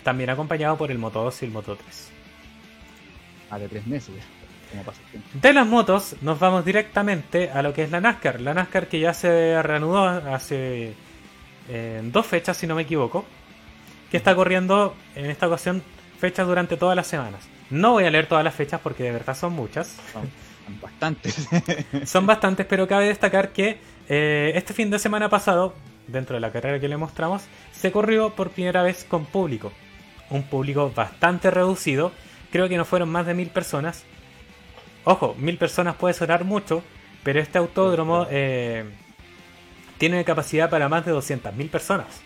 [0.04, 2.12] También acompañado por el Moto 2 y el Moto 3.
[3.50, 4.14] Ah, de tres meses.
[5.34, 8.42] De las motos nos vamos directamente a lo que es la NASCAR.
[8.42, 10.94] La NASCAR que ya se reanudó hace
[11.70, 13.26] eh, dos fechas, si no me equivoco.
[14.12, 15.84] Que está corriendo en esta ocasión
[16.20, 17.48] fechas durante todas las semanas.
[17.70, 19.98] No voy a leer todas las fechas porque de verdad son muchas.
[20.12, 20.24] Son,
[20.66, 21.48] son bastantes.
[22.06, 23.78] Son bastantes, pero cabe destacar que
[24.10, 25.74] eh, este fin de semana pasado,
[26.08, 29.72] dentro de la carrera que le mostramos, se corrió por primera vez con público.
[30.30, 32.12] Un público bastante reducido.
[32.52, 34.04] Creo que no fueron más de mil personas.
[35.04, 36.84] Ojo, mil personas puede sonar mucho,
[37.24, 38.86] pero este autódromo eh,
[39.98, 42.22] tiene capacidad para más de 200.000 personas.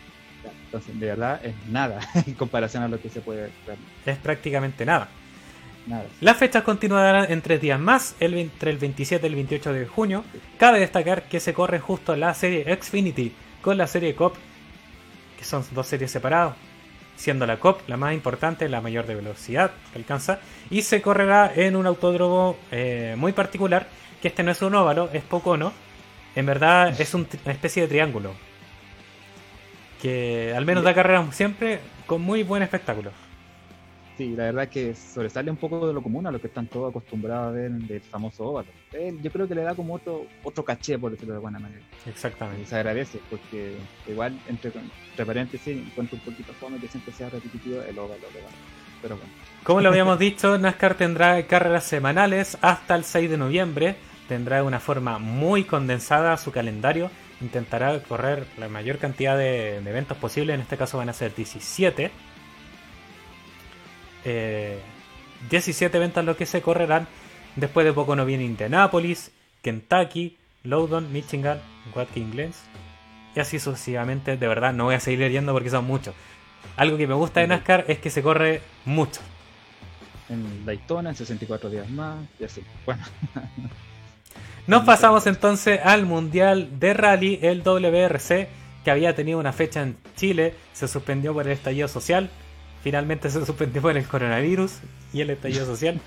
[0.65, 3.77] Entonces, de verdad, es nada en comparación a lo que se puede ver.
[4.05, 5.09] Es prácticamente nada.
[5.89, 6.06] Nada.
[6.21, 9.88] Las fechas continuarán en tres días más, el, entre el 27 y el 28 de
[9.88, 10.23] junio.
[10.60, 14.36] Cabe destacar que se corre justo la serie Xfinity con la serie COP,
[15.36, 16.56] que son dos series separadas,
[17.15, 21.52] siendo la COP la más importante, la mayor de velocidad que alcanza, y se correrá
[21.56, 23.88] en un autódromo eh, muy particular,
[24.21, 25.73] que este no es un óvalo, es Pocono,
[26.36, 28.36] en verdad es un una especie de triángulo,
[29.99, 33.12] que al menos da carreras siempre con muy buen espectáculo.
[34.19, 36.89] Sí, la verdad que sobresale un poco de lo común a lo que están todos
[36.89, 38.67] acostumbrados a ver del famoso óvalo.
[38.91, 41.82] Eh, yo creo que le da como otro otro caché, por decirlo de alguna manera.
[42.05, 42.65] Y Exactamente.
[42.65, 43.77] se agradece, porque
[44.08, 44.73] igual, entre,
[45.12, 48.19] entre paréntesis, encuentro un poquito fome que siempre sea repetitivo el óvalo.
[49.01, 49.32] pero bueno.
[49.63, 53.95] Como lo habíamos dicho, NASCAR tendrá carreras semanales hasta el 6 de noviembre.
[54.27, 57.10] Tendrá una forma muy condensada su calendario.
[57.39, 60.53] Intentará correr la mayor cantidad de, de eventos posible.
[60.53, 62.12] En este caso van a ser 17.
[64.25, 64.79] Eh,
[65.49, 67.08] 17 eventos los que se correrán.
[67.55, 71.60] Después de poco no viene Indianapolis, Kentucky, Loudon, Michigan,
[71.95, 72.51] Watkins Glen.
[73.36, 74.38] Y así sucesivamente.
[74.38, 76.13] De verdad, no voy a seguir leyendo porque son muchos.
[76.75, 79.21] Algo que me gusta de NASCAR es que se corre mucho.
[80.29, 82.62] En Daytona, en 64 días más, y así.
[82.86, 83.03] Bueno,
[84.69, 88.47] Nos pasamos entonces al Mundial de Rally, el WRC,
[88.84, 92.29] que había tenido una fecha en Chile, se suspendió por el estallido social,
[92.83, 94.79] finalmente se suspendió por el coronavirus
[95.13, 95.99] y el estallido social,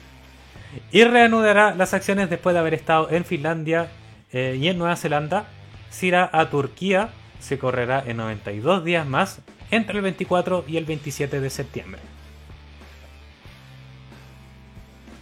[0.90, 3.88] y reanudará las acciones después de haber estado en Finlandia
[4.32, 5.46] eh, y en Nueva Zelanda,
[5.90, 10.84] se irá a Turquía, se correrá en 92 días más, entre el 24 y el
[10.84, 12.00] 27 de septiembre.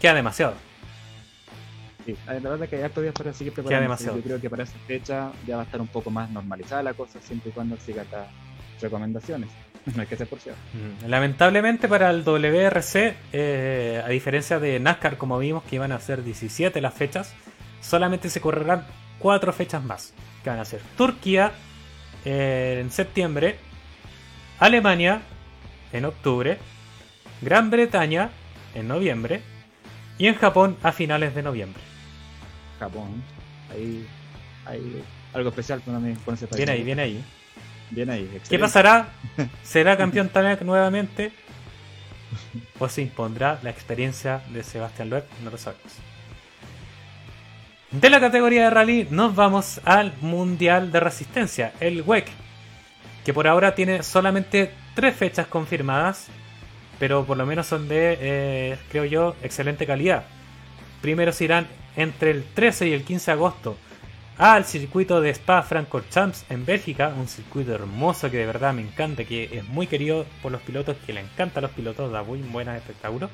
[0.00, 0.54] Queda demasiado.
[2.06, 3.82] sí, la verdad que hay hartos días para seguir preparando.
[3.82, 4.16] demasiado.
[4.16, 6.94] Yo creo que para esa fecha ya va a estar un poco más normalizada la
[6.94, 8.28] cosa, siempre y cuando siga las
[8.80, 9.50] recomendaciones.
[9.94, 10.60] No hay que ser por cierto.
[10.74, 16.00] Mm, Lamentablemente para el WRC, eh, a diferencia de NASCAR, como vimos que iban a
[16.00, 17.34] ser 17 las fechas,
[17.80, 18.86] solamente se correrán
[19.18, 20.12] 4 fechas más,
[20.42, 21.52] que van a ser Turquía
[22.24, 23.56] eh, en septiembre,
[24.58, 25.22] Alemania
[25.92, 26.58] en octubre,
[27.40, 28.30] Gran Bretaña
[28.74, 29.40] en noviembre
[30.18, 31.82] y en Japón a finales de noviembre.
[32.78, 33.22] Japón,
[33.72, 34.06] ahí
[34.66, 36.58] hay algo especial con, con ese país.
[36.58, 37.24] Viene ahí, viene ahí.
[37.90, 39.08] Bien ahí, ¿Qué pasará?
[39.64, 41.32] ¿Será campeón Tanak nuevamente?
[42.78, 45.24] ¿O se impondrá la experiencia de Sebastián Loeb?
[45.42, 45.92] No lo sabemos.
[47.90, 52.28] De la categoría de rally nos vamos al Mundial de Resistencia, el WEC,
[53.24, 56.28] que por ahora tiene solamente tres fechas confirmadas,
[57.00, 60.22] pero por lo menos son de, eh, creo yo, excelente calidad.
[61.02, 63.76] Primero se irán entre el 13 y el 15 de agosto
[64.42, 69.24] al circuito de Spa Francorchamps en Bélgica, un circuito hermoso que de verdad me encanta,
[69.24, 72.40] que es muy querido por los pilotos, que le encanta a los pilotos, da muy
[72.40, 73.30] buenos espectáculos.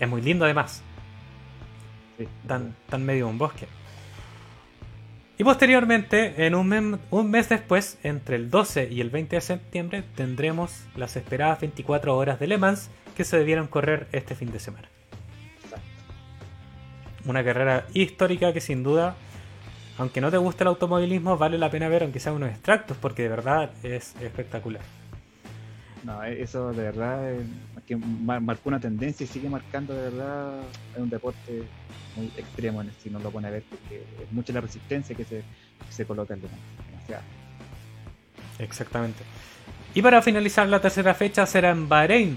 [0.00, 0.82] Es muy lindo además,
[2.18, 2.26] Sí.
[2.48, 3.66] tan, tan medio un bosque.
[5.38, 9.40] Y posteriormente, en un, mem- un mes después, entre el 12 y el 20 de
[9.40, 14.50] septiembre, tendremos las esperadas 24 horas de Le Mans que se debieron correr este fin
[14.52, 14.88] de semana.
[15.62, 15.84] Exacto.
[17.26, 19.16] Una carrera histórica que sin duda,
[19.98, 23.22] aunque no te guste el automovilismo, vale la pena ver aunque sea unos extractos porque
[23.24, 24.82] de verdad es espectacular.
[26.02, 27.32] No, e- eso de verdad
[27.86, 30.60] que marcó una tendencia y sigue marcando de verdad
[30.94, 31.62] es un deporte
[32.16, 35.14] muy extremo en el- si no lo pone a ver porque es mucha la resistencia
[35.16, 36.62] que se, que se coloca en delante.
[36.90, 37.22] demasiada.
[38.58, 39.22] Exactamente.
[39.94, 42.36] Y para finalizar la tercera fecha será en Bahrein,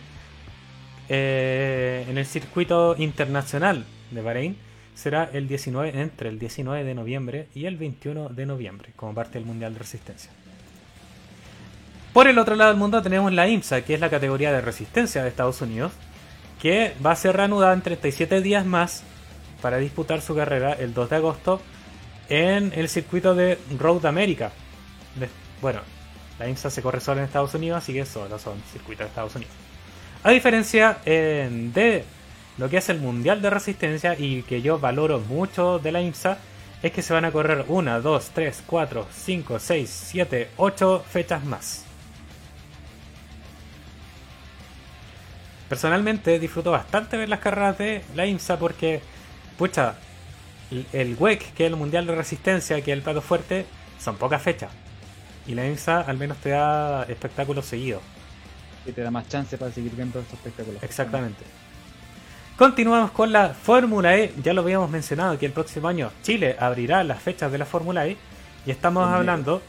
[1.09, 4.57] eh, en el circuito internacional de Bahrein.
[4.97, 9.37] Será el 19, entre el 19 de noviembre y el 21 de noviembre, como parte
[9.37, 10.31] del Mundial de Resistencia.
[12.13, 15.21] Por el otro lado del mundo tenemos la IMSA, que es la categoría de resistencia
[15.21, 15.91] de Estados Unidos,
[16.59, 19.03] que va a ser reanudada en 37 días más
[19.61, 21.61] para disputar su carrera el 2 de agosto
[22.27, 24.51] en el circuito de Road America.
[25.61, 25.81] Bueno,
[26.39, 29.35] la IMSA se corre solo en Estados Unidos, así que solo son circuitos de Estados
[29.35, 29.53] Unidos.
[30.23, 32.03] A diferencia eh, de
[32.57, 36.37] lo que es el Mundial de Resistencia y que yo valoro mucho de la IMSA,
[36.83, 41.43] es que se van a correr 1, 2, 3, 4, 5, 6, 7, 8 fechas
[41.43, 41.83] más.
[45.69, 49.01] Personalmente disfruto bastante ver las carreras de la IMSA porque,
[49.57, 49.95] pucha,
[50.93, 53.65] el- WEC, que es el Mundial de Resistencia, que es el plato fuerte,
[53.99, 54.71] son pocas fechas.
[55.45, 58.01] Y la IMSA al menos te da espectáculos seguidos.
[58.85, 60.81] Y te da más chance para seguir viendo estos espectáculos.
[60.83, 61.43] Exactamente.
[62.57, 64.33] Continuamos con la Fórmula E.
[64.41, 68.07] Ya lo habíamos mencionado que el próximo año Chile abrirá las fechas de la Fórmula
[68.07, 68.17] E.
[68.65, 69.61] Y estamos hablando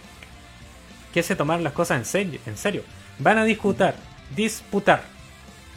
[1.13, 2.41] que se tomaron las cosas en serio.
[2.47, 2.83] En serio.
[3.19, 3.95] Van a disputar,
[4.35, 5.03] disputar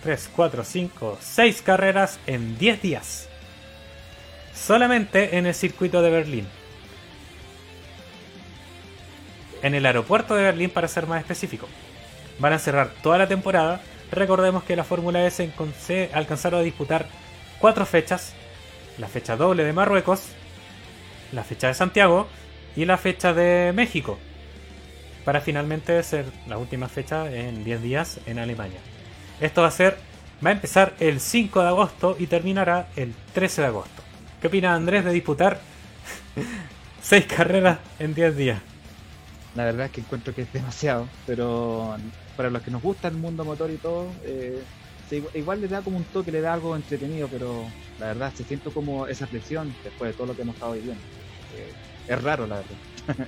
[0.03, 3.27] 3, 4, 5, 6 carreras en 10 días.
[4.55, 6.47] Solamente en el circuito de Berlín.
[9.61, 11.67] En el aeropuerto de Berlín para ser más específico.
[12.39, 13.81] Van a cerrar toda la temporada.
[14.11, 17.07] Recordemos que la Fórmula E se alcanzaron a disputar
[17.59, 18.33] cuatro fechas.
[18.97, 20.23] La fecha doble de Marruecos,
[21.31, 22.27] la fecha de Santiago
[22.75, 24.19] y la fecha de México.
[25.23, 28.79] Para finalmente ser la última fecha en 10 días en Alemania.
[29.39, 29.97] Esto va a ser,
[30.45, 34.03] va a empezar el 5 de agosto y terminará el 13 de agosto.
[34.41, 35.59] ¿Qué opina Andrés de disputar
[37.01, 38.61] 6 carreras en 10 días?
[39.55, 41.95] La verdad es que encuentro que es demasiado, pero
[42.35, 44.61] para los que nos gusta el mundo motor y todo, eh,
[45.33, 47.65] igual le da como un toque, le da algo entretenido, pero
[47.99, 51.01] la verdad se siente como esa presión después de todo lo que hemos estado viviendo.
[51.55, 51.71] Eh,
[52.07, 53.27] es raro, la verdad.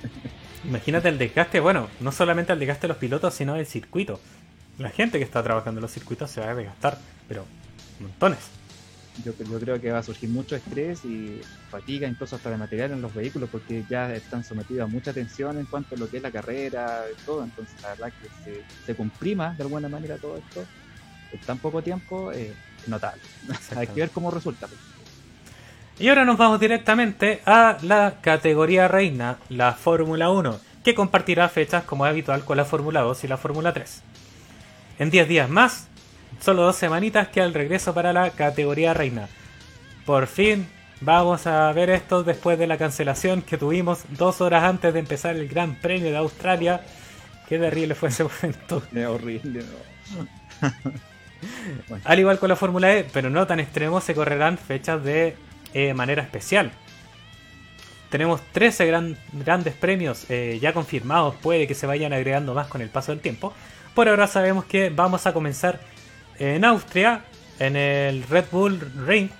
[0.64, 4.18] Imagínate el desgaste, bueno, no solamente el desgaste de los pilotos, sino del circuito.
[4.78, 7.44] La gente que está trabajando en los circuitos se va a desgastar, pero
[8.00, 8.38] montones.
[9.22, 12.92] Yo, yo creo que va a surgir mucho estrés y fatiga, incluso hasta de material
[12.92, 16.16] en los vehículos, porque ya están sometidos a mucha tensión en cuanto a lo que
[16.16, 17.44] es la carrera y todo.
[17.44, 20.64] Entonces, la verdad que se, se comprima de alguna manera todo esto
[21.32, 22.54] en tan poco tiempo, eh,
[22.86, 23.22] notable.
[23.76, 24.68] Hay que ver cómo resulta.
[25.98, 31.84] Y ahora nos vamos directamente a la categoría reina, la Fórmula 1, que compartirá fechas
[31.84, 34.02] como es habitual con la Fórmula 2 y la Fórmula 3.
[34.98, 35.88] En 10 días más,
[36.40, 39.28] solo dos semanitas que al regreso para la categoría reina.
[40.06, 40.66] Por fin
[41.00, 45.36] vamos a ver esto después de la cancelación que tuvimos dos horas antes de empezar
[45.36, 46.80] el Gran Premio de Australia.
[47.48, 48.82] Qué terrible fue ese momento.
[48.94, 50.28] Es horrible, ¿no?
[51.88, 52.02] Bueno.
[52.06, 55.36] Al igual con la Fórmula E, pero no tan extremo, se correrán fechas de
[55.74, 56.72] eh, manera especial.
[58.08, 62.80] Tenemos 13 gran- grandes premios eh, ya confirmados, puede que se vayan agregando más con
[62.80, 63.52] el paso del tiempo.
[63.94, 65.80] Por ahora sabemos que vamos a comenzar
[66.38, 67.24] en Austria,
[67.58, 69.30] en el Red Bull Ring,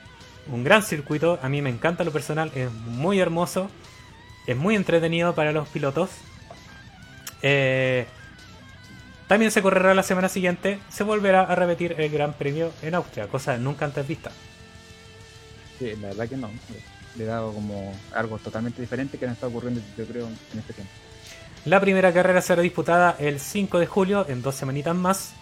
[0.48, 3.70] un gran circuito, a mí me encanta lo personal, es muy hermoso,
[4.46, 6.10] es muy entretenido para los pilotos.
[7.42, 8.06] Eh,
[9.26, 13.26] también se correrá la semana siguiente, se volverá a repetir el Gran Premio en Austria,
[13.28, 14.30] cosa nunca antes vista.
[15.78, 16.50] Sí, la verdad que no.
[17.16, 20.72] Le he dado como algo totalmente diferente que no está ocurriendo, yo creo, en este
[20.74, 20.92] tiempo.
[21.64, 25.32] La primera carrera será disputada el 5 de julio, en dos semanitas más,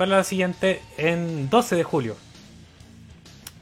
[0.00, 2.16] para la siguiente en 12 de julio.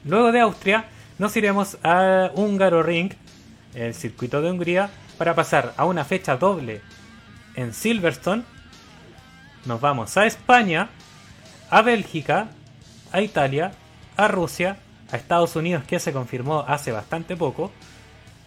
[0.04, 0.84] Luego de Austria,
[1.18, 3.12] nos iremos a Húngaro Ring,
[3.74, 6.80] el circuito de Hungría, para pasar a una fecha doble
[7.56, 8.44] en Silverstone.
[9.64, 10.90] Nos vamos a España,
[11.70, 12.50] a Bélgica,
[13.10, 13.72] a Italia,
[14.16, 14.76] a Rusia,
[15.10, 17.72] a Estados Unidos que se confirmó hace bastante poco,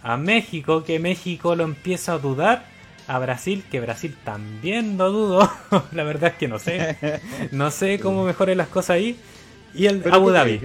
[0.02, 2.64] a México que México lo empieza a dudar,
[3.16, 5.52] a Brasil que Brasil también lo dudo,
[5.92, 6.98] la verdad es que no sé,
[7.52, 9.18] no sé cómo mejoren las cosas ahí,
[9.74, 10.60] y el Abu ¿qué Dhabi?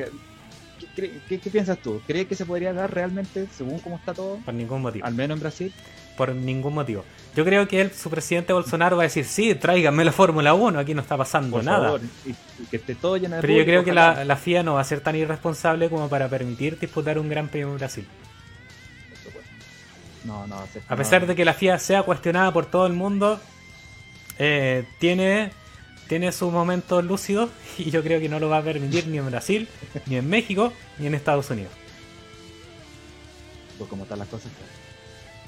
[0.94, 2.01] ¿Qué, qué- qué piensas tú?
[2.07, 4.38] ¿Crees que se podría dar realmente según cómo está todo?
[4.44, 5.05] por ningún motivo.
[5.07, 5.72] Al menos en Brasil.
[6.16, 7.05] por ningún motivo.
[7.34, 10.78] Yo creo que él, su presidente Bolsonaro va a decir, sí, tráiganme la Fórmula 1,
[10.78, 11.84] aquí no está pasando Por nada.
[11.88, 14.36] favor, y, y que esté todo lleno de Pero yo público, creo que la, la
[14.36, 17.76] FIA no va a ser tan irresponsable como para permitir disputar un Gran Premio en
[17.76, 18.07] Brasil.
[20.27, 20.97] No, no, a no.
[20.97, 23.41] pesar de que la FIA sea cuestionada por todo el mundo,
[24.39, 25.53] eh, tiene,
[26.09, 29.27] tiene sus momentos lúcidos y yo creo que no lo va a permitir ni en
[29.27, 29.68] Brasil,
[30.07, 31.72] ni en México, ni en Estados Unidos.
[33.79, 34.51] Pues como están las cosas,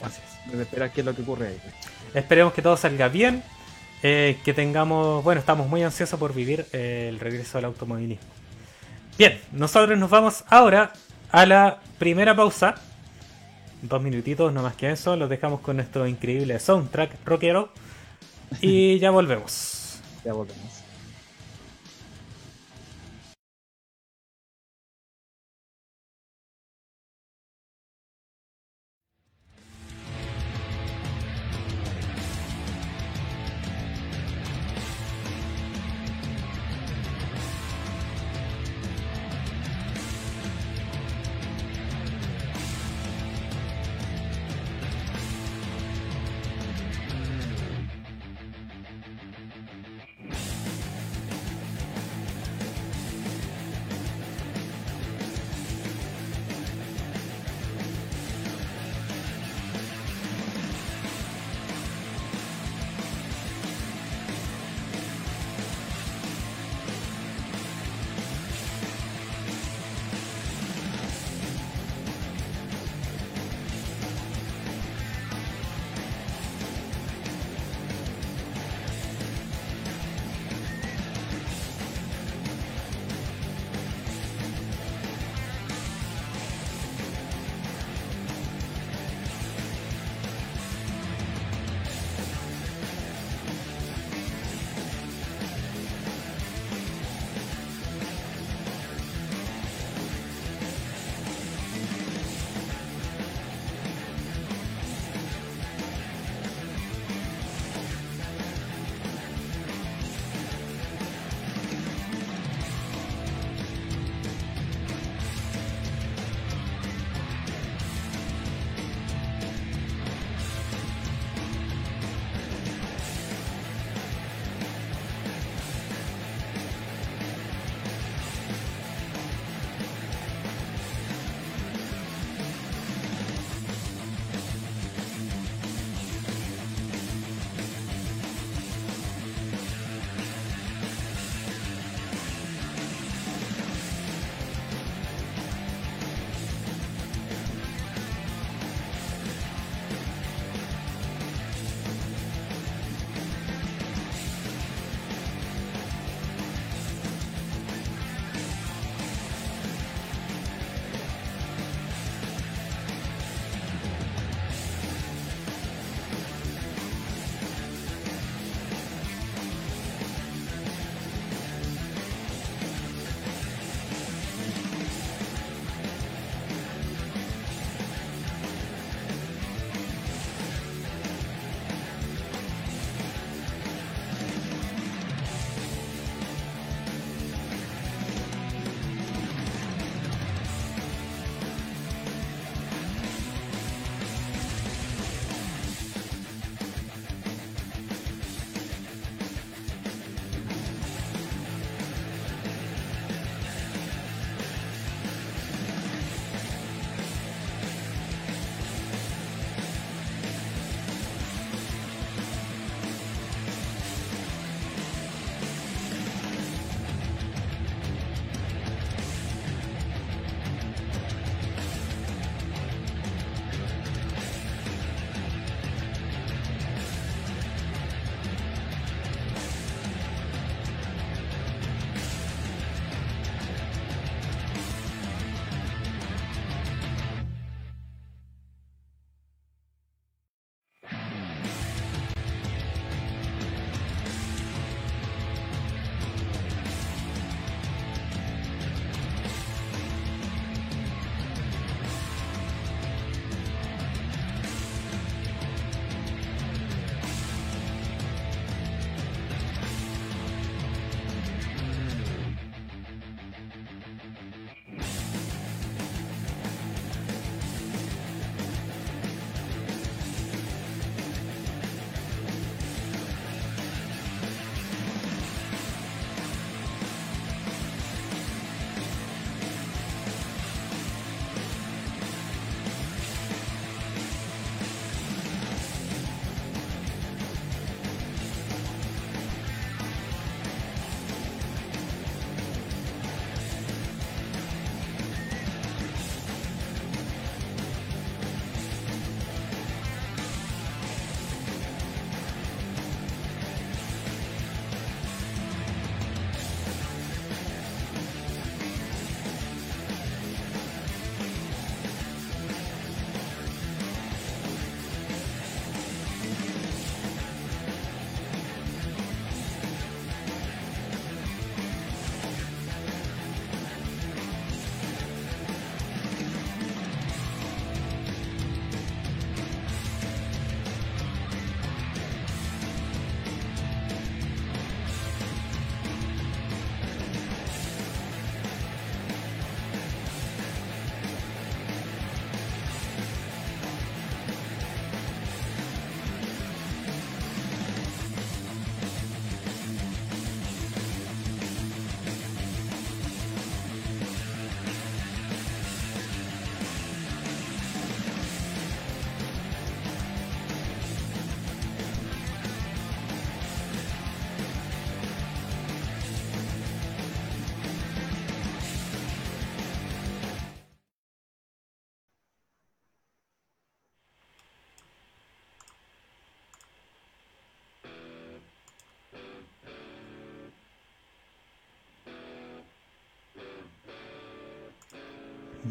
[0.03, 0.51] Así es.
[0.53, 1.61] debe esperar qué es lo que ocurre ahí.
[2.15, 3.43] Esperemos que todo salga bien.
[4.03, 5.25] eh, que tengamos.
[5.25, 8.23] Bueno, estamos muy ansiosos por vivir eh, el regreso al automovilismo.
[9.19, 10.93] Bien, nosotros nos vamos ahora
[11.33, 12.77] a la primera pausa.
[13.83, 15.17] Dos minutitos, no más que eso.
[15.17, 17.71] Los dejamos con nuestro increíble soundtrack rockero.
[18.61, 20.01] Y ya volvemos.
[20.25, 20.78] Ya volvemos.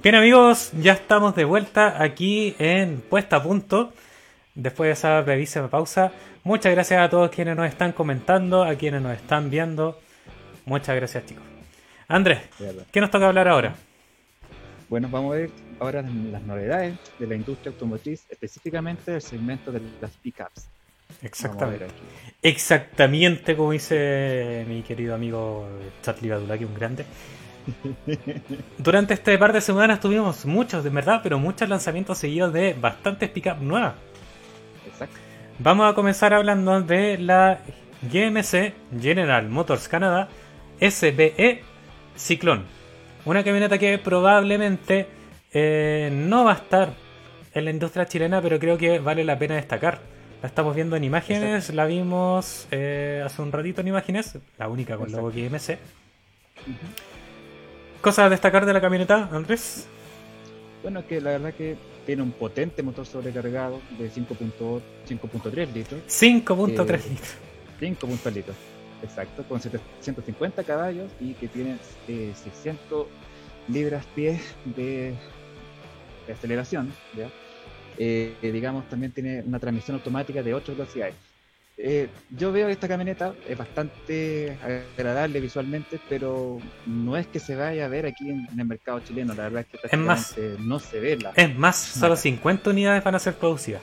[0.04, 3.92] Bien amigos, ya estamos de vuelta aquí en Puesta a Punto.
[4.54, 6.12] Después de esa brevísima pausa,
[6.44, 10.00] muchas gracias a todos quienes nos están comentando, a quienes nos están viendo.
[10.66, 11.44] Muchas gracias chicos.
[12.08, 12.42] Andrés,
[12.92, 13.76] ¿qué nos toca hablar ahora?
[14.88, 19.82] Bueno, vamos a ver ahora las novedades de la industria automotriz, específicamente del segmento de
[20.00, 20.70] las pickups.
[21.24, 21.88] Exactamente.
[22.44, 25.68] Exactamente como dice mi querido amigo
[26.04, 27.04] Chatli Badulaki, un grande.
[28.78, 33.30] Durante este par de semanas tuvimos muchos, de verdad, pero muchos lanzamientos seguidos de bastantes
[33.30, 33.94] pickups nuevas.
[34.86, 35.18] Exacto.
[35.60, 37.60] Vamos a comenzar hablando de la
[38.02, 40.30] GMC General Motors Canada
[40.80, 41.64] SBE
[42.16, 42.66] Ciclón.
[43.26, 45.08] Una camioneta que probablemente
[45.52, 46.94] eh, no va a estar
[47.54, 50.00] en la industria chilena, pero creo que vale la pena destacar.
[50.42, 54.96] La estamos viendo en imágenes, la vimos eh, hace un ratito en imágenes, la única
[54.96, 55.80] con logo GMC.
[58.02, 59.88] ¿Cosas a destacar de la camioneta, Andrés?
[60.82, 61.76] Bueno, que la verdad que
[62.06, 66.02] tiene un potente motor sobrecargado de 5.3 litros.
[66.08, 67.36] 5.3 eh, litros.
[67.80, 68.56] 5 litros,
[69.04, 71.78] exacto, con 750 caballos y que tiene
[72.08, 73.08] 600
[73.68, 75.14] libras pies de,
[76.26, 76.92] de aceleración.
[77.16, 77.30] ¿ya?
[77.98, 81.16] Eh, digamos, también tiene una transmisión automática de 8 velocidades.
[81.80, 84.58] Eh, yo veo esta camioneta es bastante
[84.98, 89.36] agradable visualmente, pero no es que se vaya a ver aquí en, el mercado chileno.
[89.36, 91.32] La verdad es que es más, no se ve la.
[91.36, 93.82] Es más, solo 50 unidades van a ser producidas.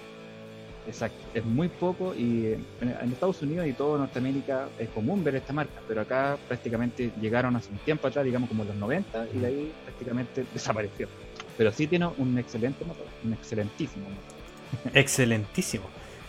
[0.86, 5.53] Exacto, es muy poco y en, Estados Unidos y todo Norteamérica es común ver esta
[5.53, 9.47] marca, pero acá prácticamente llegaron hace un tiempo atrás, digamos como los 90, y de
[9.47, 11.09] ahí prácticamente desapareció.
[11.57, 14.97] Pero sí tiene un excelente motor, un excelentísimo motor.
[14.97, 15.84] Excelentísimo.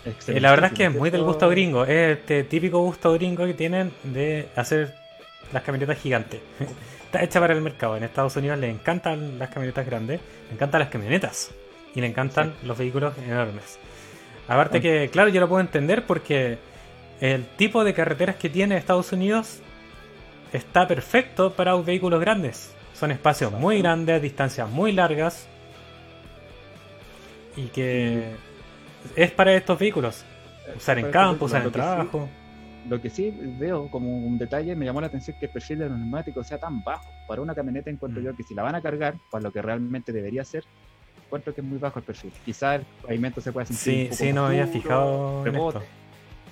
[0.05, 3.45] Eh, la verdad es que es muy del gusto gringo, es este típico gusto gringo
[3.45, 4.93] que tienen de hacer
[5.51, 6.41] las camionetas gigantes.
[7.05, 7.97] Está hecha para el mercado.
[7.97, 11.51] En Estados Unidos le encantan las camionetas grandes, le encantan las camionetas
[11.95, 13.79] y le encantan los vehículos enormes.
[14.47, 16.57] Aparte que, claro, yo lo puedo entender porque
[17.19, 19.59] el tipo de carreteras que tiene Estados Unidos
[20.53, 22.73] está perfecto para vehículos grandes.
[22.93, 25.47] Son espacios muy grandes, distancias muy largas.
[27.57, 28.35] Y que
[29.15, 30.23] es para estos vehículos.
[30.75, 32.27] Usar en campo, usar en trabajo.
[32.89, 35.89] lo que sí veo como un detalle, me llamó la atención que el perfil de
[35.89, 37.09] los neumáticos sea tan bajo.
[37.27, 38.25] Para una camioneta encuentro mm.
[38.25, 40.63] yo que si la van a cargar, para lo que realmente debería ser,
[41.25, 42.31] encuentro que es muy bajo el perfil.
[42.43, 43.83] Quizás el pavimento se pueda sentir.
[43.83, 45.45] Sí, un poco sí, no había fijado.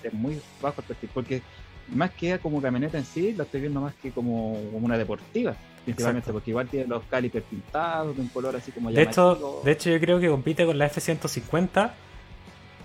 [0.03, 1.41] Es muy bajo el perfil, porque
[1.89, 5.55] más que como camioneta en sí, lo estoy viendo más que como, una deportiva.
[5.83, 9.71] Principalmente porque igual tiene los calipers pintados de un color así como de hecho, de
[9.73, 11.91] hecho, yo creo que compite con la F-150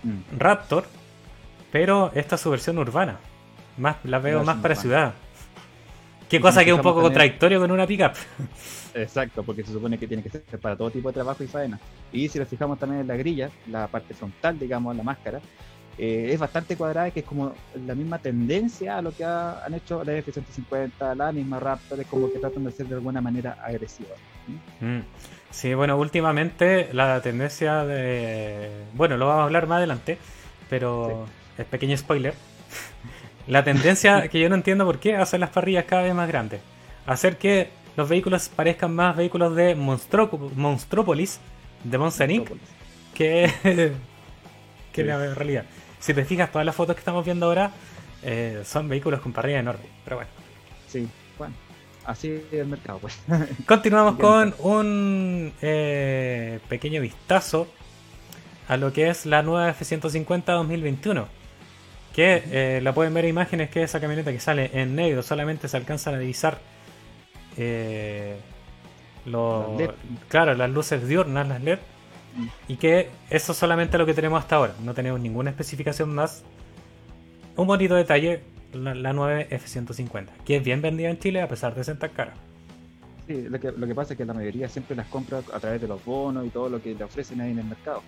[0.03, 0.39] mm.
[0.39, 0.85] Raptor,
[1.71, 3.19] pero esta es su versión urbana.
[3.77, 5.15] Más, la veo más para ciudad.
[6.29, 8.13] Qué cosa que es un poco contradictorio con una pickup.
[8.95, 11.79] Exacto, porque se supone que tiene que ser para todo tipo de trabajo y faena.
[12.13, 15.41] Y si nos fijamos también en la grilla, la parte frontal, digamos, la máscara,
[15.97, 17.53] eh, es bastante cuadrada, que es como
[17.87, 22.31] la misma tendencia a lo que han hecho la F-150, la misma Raptor, es como
[22.33, 24.15] que tratan de ser de alguna manera agresiva.
[24.81, 25.01] Mm.
[25.51, 28.71] Sí, bueno, últimamente la tendencia de...
[28.95, 30.19] Bueno, lo vamos a hablar más adelante,
[30.69, 31.27] pero
[31.57, 32.35] es pequeño spoiler.
[33.47, 36.61] la tendencia que yo no entiendo por qué hacer las parrillas cada vez más grandes.
[37.07, 41.41] Hacer que los vehículos parezcan más vehículos de Monstrópolis,
[41.83, 42.51] de Monster Inc.,
[43.15, 43.51] que,
[44.93, 45.65] que la realidad.
[45.99, 47.73] Si te fijas, todas las fotos que estamos viendo ahora
[48.23, 50.31] eh, son vehículos con parrilla enorme, pero bueno.
[50.87, 51.09] Sí,
[52.09, 53.19] así es el mercado, pues.
[53.67, 57.69] Continuamos con un eh, pequeño vistazo
[58.67, 61.29] a lo que es la nueva F-150 2021.
[62.15, 65.69] Que eh, la pueden ver en imágenes que esa camioneta que sale en negro solamente
[65.69, 66.59] se alcanzan a divisar
[67.57, 68.37] eh,
[70.29, 71.79] claro, las luces diurnas, las LED,
[72.67, 74.75] y que eso es solamente lo que tenemos hasta ahora.
[74.83, 76.45] No tenemos ninguna especificación más.
[77.57, 78.43] Un bonito detalle,
[78.73, 82.35] la, 9 F-150, que es bien vendida en Chile a pesar de ser tan cara.
[83.27, 85.81] Sí, lo que, lo que pasa es que la mayoría siempre las compra a través
[85.81, 88.03] de los bonos y todo lo que le ofrecen ahí en el mercado.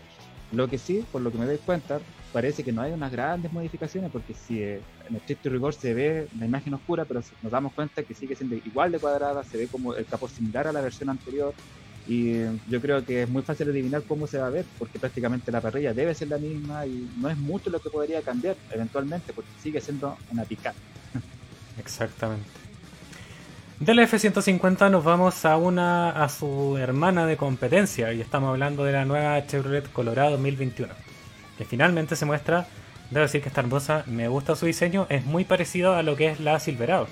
[0.52, 2.00] Lo que sí, por lo que me doy cuenta,
[2.32, 6.28] parece que no hay unas grandes modificaciones, porque si eh, en estricto rigor se ve
[6.38, 9.68] la imagen oscura, pero nos damos cuenta que sigue siendo igual de cuadrada, se ve
[9.68, 11.54] como el capó similar a la versión anterior,
[12.10, 15.52] y yo creo que es muy fácil adivinar cómo se va a ver, porque prácticamente
[15.52, 19.32] la parrilla debe ser la misma y no es mucho lo que podría cambiar eventualmente,
[19.32, 20.74] porque sigue siendo una picada.
[21.78, 22.48] Exactamente.
[23.78, 28.84] De la F-150 nos vamos a una a su hermana de competencia y estamos hablando
[28.84, 30.92] de la nueva Chevrolet Colorado 2021
[31.60, 32.66] que finalmente se muestra,
[33.10, 36.28] debo decir que esta hermosa, me gusta su diseño, es muy parecido a lo que
[36.28, 37.06] es la Silverado.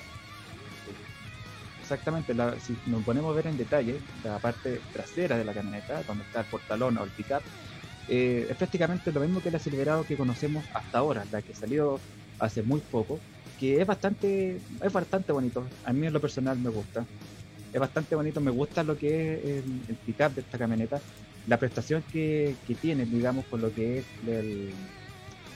[1.88, 6.02] Exactamente, la- si nos ponemos a ver en detalle la parte trasera de la camioneta,
[6.02, 7.40] donde está el portalón o el pickup,
[8.08, 11.98] eh, es prácticamente lo mismo que la Silverado que conocemos hasta ahora, la que salió
[12.38, 13.22] hace muy poco,
[13.58, 15.66] que es bastante, es bastante bonito.
[15.82, 17.06] A mí en lo personal me gusta.
[17.72, 21.00] Es bastante bonito, me gusta lo que es el, el pickup de esta camioneta,
[21.46, 24.74] la prestación que, que tiene, digamos, con lo que es el,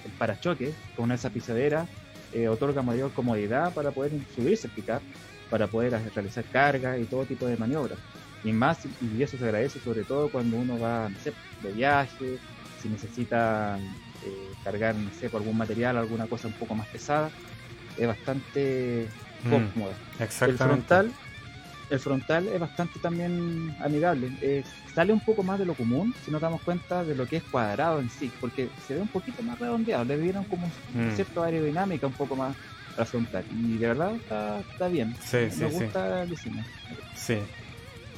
[0.04, 1.86] el parachoque, con esa pisadera,
[2.32, 5.02] eh, otorga mayor comodidad para poder subirse el pickup,
[5.52, 8.00] para poder realizar cargas y todo tipo de maniobras.
[8.42, 12.42] Y más, y eso se agradece sobre todo cuando uno va, no sé, de viaje,
[12.74, 13.78] si necesita
[14.22, 17.34] eh, cargar, no sé, algún material, alguna cosa un poco más pesada,
[17.96, 20.02] es bastante Mm, cómoda.
[20.44, 21.16] El frontal,
[21.88, 24.32] el frontal es bastante también amigable.
[24.40, 27.36] Eh, sale un poco más de lo común si nos damos cuenta de lo que
[27.36, 31.08] es cuadrado en sí, porque se ve un poquito más redondeado, le dieron como Mm.
[31.08, 32.56] cierta aerodinámica un poco más
[33.52, 35.14] Y de verdad está, está bien.
[35.20, 35.84] Sí, Me sí, sí.
[35.84, 36.64] gusta el diseño.
[37.14, 37.38] Sí.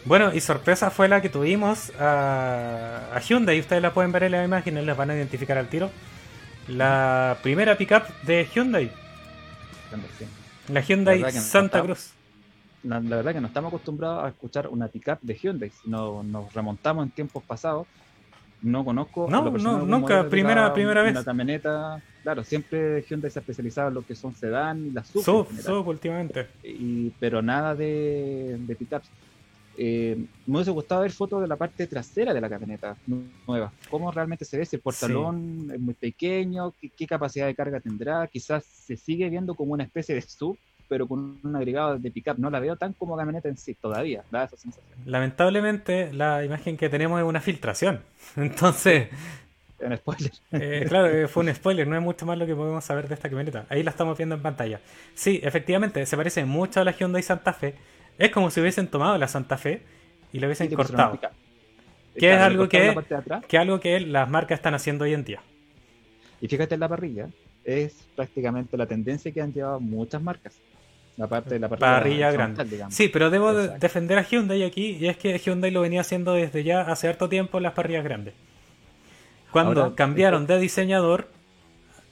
[0.05, 3.59] Bueno, y sorpresa fue la que tuvimos a, a Hyundai.
[3.61, 5.91] Ustedes la pueden ver en las imágenes, las van a identificar al tiro.
[6.69, 8.91] La primera pickup de Hyundai,
[10.69, 12.13] la Hyundai La no Santa Cruz.
[12.83, 15.73] La, la verdad que no estamos acostumbrados a escuchar una pickup de Hyundai.
[15.85, 17.87] No, nos remontamos en tiempos pasados,
[18.63, 19.27] no conozco.
[19.31, 21.25] No, no, nunca, primera- primera una vez.
[21.25, 22.01] camioneta.
[22.25, 25.65] Claro, siempre Hyundai se ha especializado en lo que son sedán y las Sub, general.
[25.65, 26.49] sub últimamente.
[26.65, 29.09] y, pero nada de, de pickups.
[29.77, 30.17] Eh,
[30.47, 33.73] me hubiese gustado ver fotos de la parte trasera de la camioneta nu- nueva.
[33.91, 34.65] ¿Cómo realmente se ve?
[34.65, 38.27] Si el portalón es muy pequeño, ¿qué, qué capacidad de carga tendrá?
[38.29, 40.57] Quizás se sigue viendo como una especie de sub,
[40.89, 42.39] pero con un agregado de pickup.
[42.39, 44.87] No la veo tan como camioneta en sí todavía, da esa sensación.
[45.07, 48.01] Lamentablemente, la imagen que tenemos es una filtración.
[48.37, 49.09] Entonces,
[49.97, 50.33] Spoiler.
[50.53, 53.15] eh, claro, eh, fue un spoiler, no es mucho más lo que podemos saber de
[53.15, 53.67] esta camioneta.
[53.69, 54.81] Ahí la estamos viendo en pantalla.
[55.15, 57.75] Sí, efectivamente, se parece mucho a la Hyundai Santa Fe.
[58.19, 59.83] Es como si hubiesen tomado la Santa Fe
[60.33, 61.19] y la hubiesen cortado.
[62.17, 62.95] Que es algo que-.
[63.49, 65.41] Que algo que las marcas están haciendo hoy en día.
[66.41, 67.29] Y fíjate en la parrilla,
[67.65, 70.55] es prácticamente la tendencia que han llevado muchas marcas.
[71.17, 72.65] La parte de la parrilla, grande.
[72.65, 72.93] digamos.
[72.95, 73.79] Sí, pero debo Exacto.
[73.79, 77.29] defender a Hyundai aquí, y es que Hyundai lo venía haciendo desde ya hace harto
[77.29, 78.35] tiempo en las parrillas grandes.
[79.55, 81.29] Cuando Ahora, cambiaron de diseñador,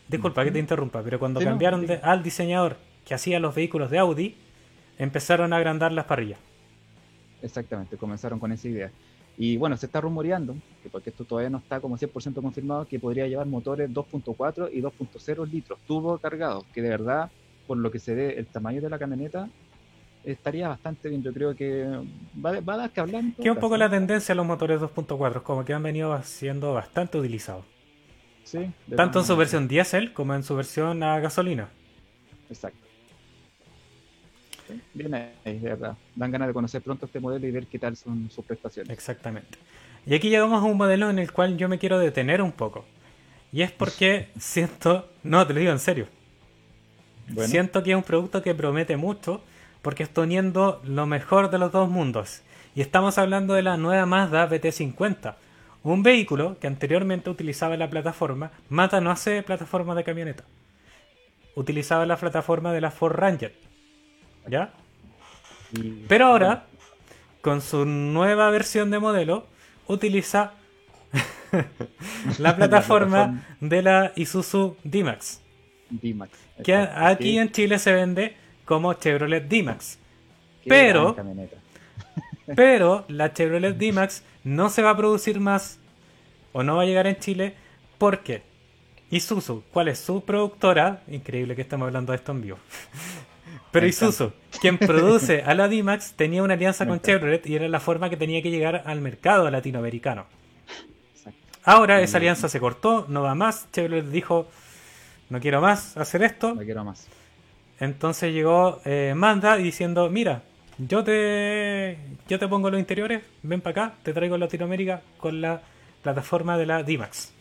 [0.07, 1.87] disculpa que te interrumpa, pero cuando Sí, no, cambiaron sí.
[1.89, 4.37] de- al diseñador que hacía los vehículos de Audi,
[4.97, 6.39] empezaron a agrandar las parrillas.
[7.43, 8.93] Exactamente, comenzaron con esa idea.
[9.37, 13.01] Y bueno, se está rumoreando, que porque esto todavía no está como 100% confirmado, que
[13.01, 17.29] podría llevar motores 2.4 y 2.0 litros, turbo cargados, que de verdad,
[17.67, 19.49] por lo que se ve el tamaño de la camioneta,
[20.25, 21.23] estaría bastante bien.
[21.23, 21.85] Yo creo que
[22.45, 23.25] va, va a dar que hablar.
[23.41, 27.19] Que un poco la tendencia a los motores 2.4, como que han venido siendo bastante
[27.19, 27.65] utilizados.
[28.45, 31.69] Sí, Tanto en su versión diésel como en su versión a gasolina.
[32.51, 32.79] Exacto.
[34.95, 35.97] Bien ahí, de verdad.
[36.15, 38.91] Dan ganas de conocer pronto este modelo y ver qué tal son sus prestaciones.
[38.91, 39.59] Exactamente.
[40.07, 42.85] Y aquí llegamos a un modelo en el cual yo me quiero detener un poco.
[43.53, 46.09] Y es porque siento, no, te lo digo en serio,
[47.29, 49.43] Bueno, siento que es un producto que promete mucho
[49.83, 52.43] porque está uniendo lo mejor de los dos mundos.
[52.75, 55.35] Y estamos hablando de la nueva Mazda BT50,
[55.83, 60.45] un vehículo que anteriormente utilizaba la plataforma, Mazda no hace plataforma de camioneta,
[61.55, 63.55] utilizaba la plataforma de la Ford Ranger.
[64.49, 64.73] ¿Ya?
[66.09, 66.67] Pero ahora,
[67.41, 69.47] con su nueva versión de modelo,
[69.87, 70.53] utiliza
[72.39, 75.41] la plataforma de la Isuzu D-Max.
[75.91, 76.33] D-Max.
[76.65, 78.37] Que aquí en Chile se vende
[78.73, 79.99] como Chevrolet D-Max.
[80.67, 81.15] pero-.
[82.57, 85.79] Pero la Chevrolet D-Max no se va a producir más
[86.53, 87.55] o no va a llegar en Chile
[87.99, 88.43] porque
[89.11, 91.03] Isuzu, ¿cuál es su productora?
[91.09, 92.59] Increíble que estamos hablando de esto en vivo.
[93.73, 96.99] Pero Isuzu, quien produce a la D-Max, tenía una alianza con.
[96.99, 100.25] Chevrolet y era la forma que tenía que llegar al mercado latinoamericano.
[101.63, 103.71] Ahora esa alianza se cortó, no va más.
[103.71, 104.49] Chevrolet dijo,
[105.29, 106.55] no quiero más hacer esto.
[106.55, 107.07] No quiero más.
[107.83, 110.45] Entonces llegó eh, Mazda diciendo, mira,
[110.79, 115.61] yo te, yo te pongo los interiores, ven para acá, te traigo Latinoamérica con la
[116.01, 117.33] plataforma de la D-Max.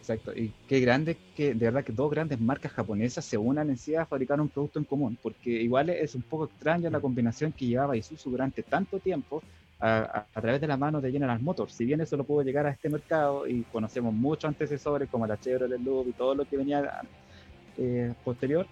[0.00, 0.32] Exacto.
[0.34, 3.94] Y qué grande que, de verdad, que dos grandes marcas japonesas se unan en sí
[3.94, 7.66] a fabricar un producto en común, porque igual es un poco extraña la combinación que
[7.66, 9.40] llevaba Isuzu durante tanto tiempo
[9.78, 11.74] a través de la mano de General Motors.
[11.74, 15.38] Si bien eso no pudo llegar a este mercado y conocemos muchos antecesores como la
[15.38, 17.02] Chevrolet Loop y todo lo que venía
[17.78, 18.66] eh, posterior,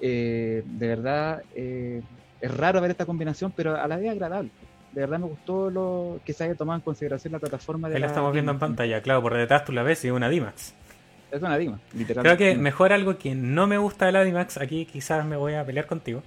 [0.00, 2.02] eh, de verdad eh,
[2.40, 4.50] es raro ver esta combinación, pero a la vez agradable.
[4.92, 8.00] De verdad me gustó lo que se haya tomado en consideración la plataforma de Ahí
[8.00, 10.74] la estamos viendo en pantalla, claro, por detrás tú la ves y es una D-Max.
[11.30, 12.36] Es una Dima, literalmente.
[12.36, 15.54] Creo que mejor algo que no me gusta de la D-Max, aquí quizás me voy
[15.54, 16.22] a pelear contigo,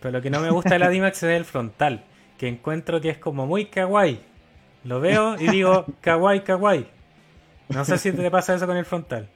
[0.00, 2.04] Pero lo que no me gusta de la D-Max es el frontal,
[2.36, 4.20] que encuentro que es como muy kawaii.
[4.84, 6.86] Lo veo y digo kawaii, kawaii.
[7.68, 9.28] No sé si te pasa eso con el frontal.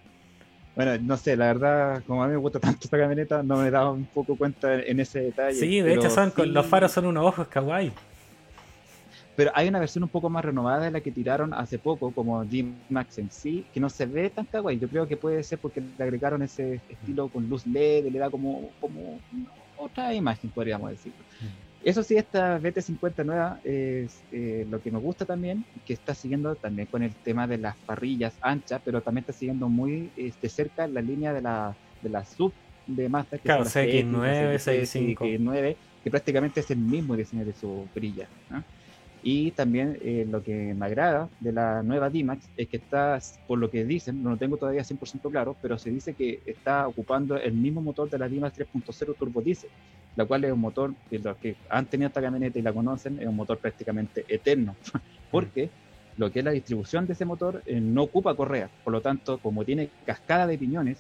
[0.75, 3.68] Bueno, no sé, la verdad, como a mí me gusta tanto esta camioneta, no me
[3.68, 5.55] he dado un poco cuenta en ese detalle.
[5.55, 7.93] Sí, de hecho son, los faros son unos ojos kawaii.
[9.37, 12.45] Pero hay una versión un poco más renovada de la que tiraron hace poco, como
[12.45, 14.79] D-Max en sí, que no se ve tan kawaii.
[14.79, 18.31] Yo creo que puede ser porque le agregaron ese estilo con luz LED, le da
[18.31, 19.18] como, como
[19.77, 21.12] otra imagen, podríamos decir.
[21.85, 26.55] Eso sí, esta BT50 nueva es eh, lo que me gusta también, que está siguiendo
[26.55, 30.87] también con el tema de las parrillas anchas, pero también está siguiendo muy este, cerca
[30.87, 32.55] la línea de la, de la sub
[32.87, 33.37] de Mazda.
[33.37, 35.76] Que claro, CX9, CX5.
[36.03, 38.28] que prácticamente es el mismo diseño de su brilla.
[39.27, 43.59] Y también eh, lo que me agrada de la nueva D-Max es que está, por
[43.59, 47.35] lo que dicen, no lo tengo todavía 100% claro, pero se dice que está ocupando
[47.39, 49.70] el mismo motor de la D-Max 3.0 Turbo Diesel,
[50.14, 53.18] la cual es un motor que los que han tenido esta camioneta y la conocen,
[53.18, 54.77] es un motor prácticamente eterno,
[55.31, 55.70] porque
[56.18, 59.39] lo que es la distribución de ese motor eh, no ocupa correa, por lo tanto,
[59.39, 60.99] como tiene cascada de piñones,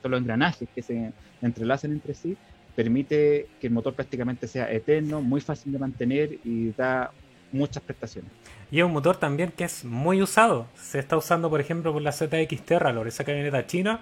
[0.00, 1.12] son los engranajes que se
[1.42, 2.36] entrelazan entre sí,
[2.76, 7.10] permite que el motor prácticamente sea eterno, muy fácil de mantener y da
[7.54, 8.30] muchas prestaciones.
[8.70, 10.66] Y es un motor también que es muy usado.
[10.74, 14.00] Se está usando, por ejemplo, por la ZX Terralor, esa camioneta china,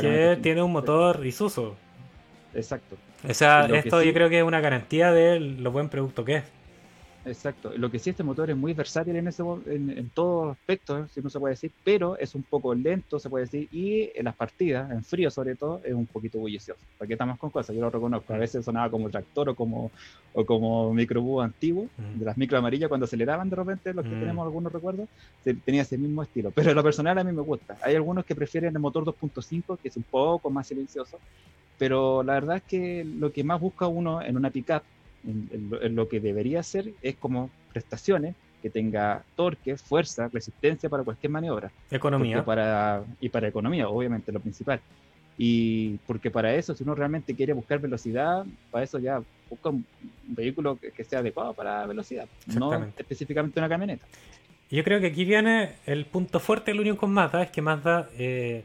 [0.00, 1.74] que tiene un motor Isuzu.
[2.54, 2.96] Exacto.
[3.28, 6.44] O sea, esto yo creo que es una garantía de lo buen producto que es.
[7.26, 7.72] Exacto.
[7.76, 11.20] Lo que sí, este motor es muy versátil en, ese, en, en todos aspectos, si
[11.20, 14.36] no se puede decir, pero es un poco lento, se puede decir, y en las
[14.36, 16.80] partidas, en frío sobre todo, es un poquito bullicioso.
[16.98, 17.74] ¿Para qué estamos con cosas?
[17.74, 18.32] Yo lo reconozco.
[18.32, 19.90] A veces sonaba como tractor o como,
[20.34, 24.44] o como microbús antiguo, de las micro amarillas cuando aceleraban de repente, los que tenemos
[24.44, 25.08] algunos recuerdos,
[25.64, 26.52] tenía ese mismo estilo.
[26.52, 27.76] Pero en lo personal a mí me gusta.
[27.82, 31.18] Hay algunos que prefieren el motor 2.5, que es un poco más silencioso,
[31.78, 34.82] pero la verdad es que lo que más busca uno en una pickup
[35.26, 41.70] lo que debería ser es como prestaciones que tenga torque, fuerza, resistencia para cualquier maniobra.
[41.90, 42.44] Economía.
[42.44, 44.80] Para, y para economía, obviamente, lo principal.
[45.38, 49.84] Y porque para eso, si uno realmente quiere buscar velocidad, para eso ya busca un
[50.24, 54.06] vehículo que, sea adecuado para velocidad, no específicamente una camioneta.
[54.70, 58.08] Yo creo que aquí viene el punto fuerte del Unión con Mazda, es que Mazda
[58.18, 58.64] eh,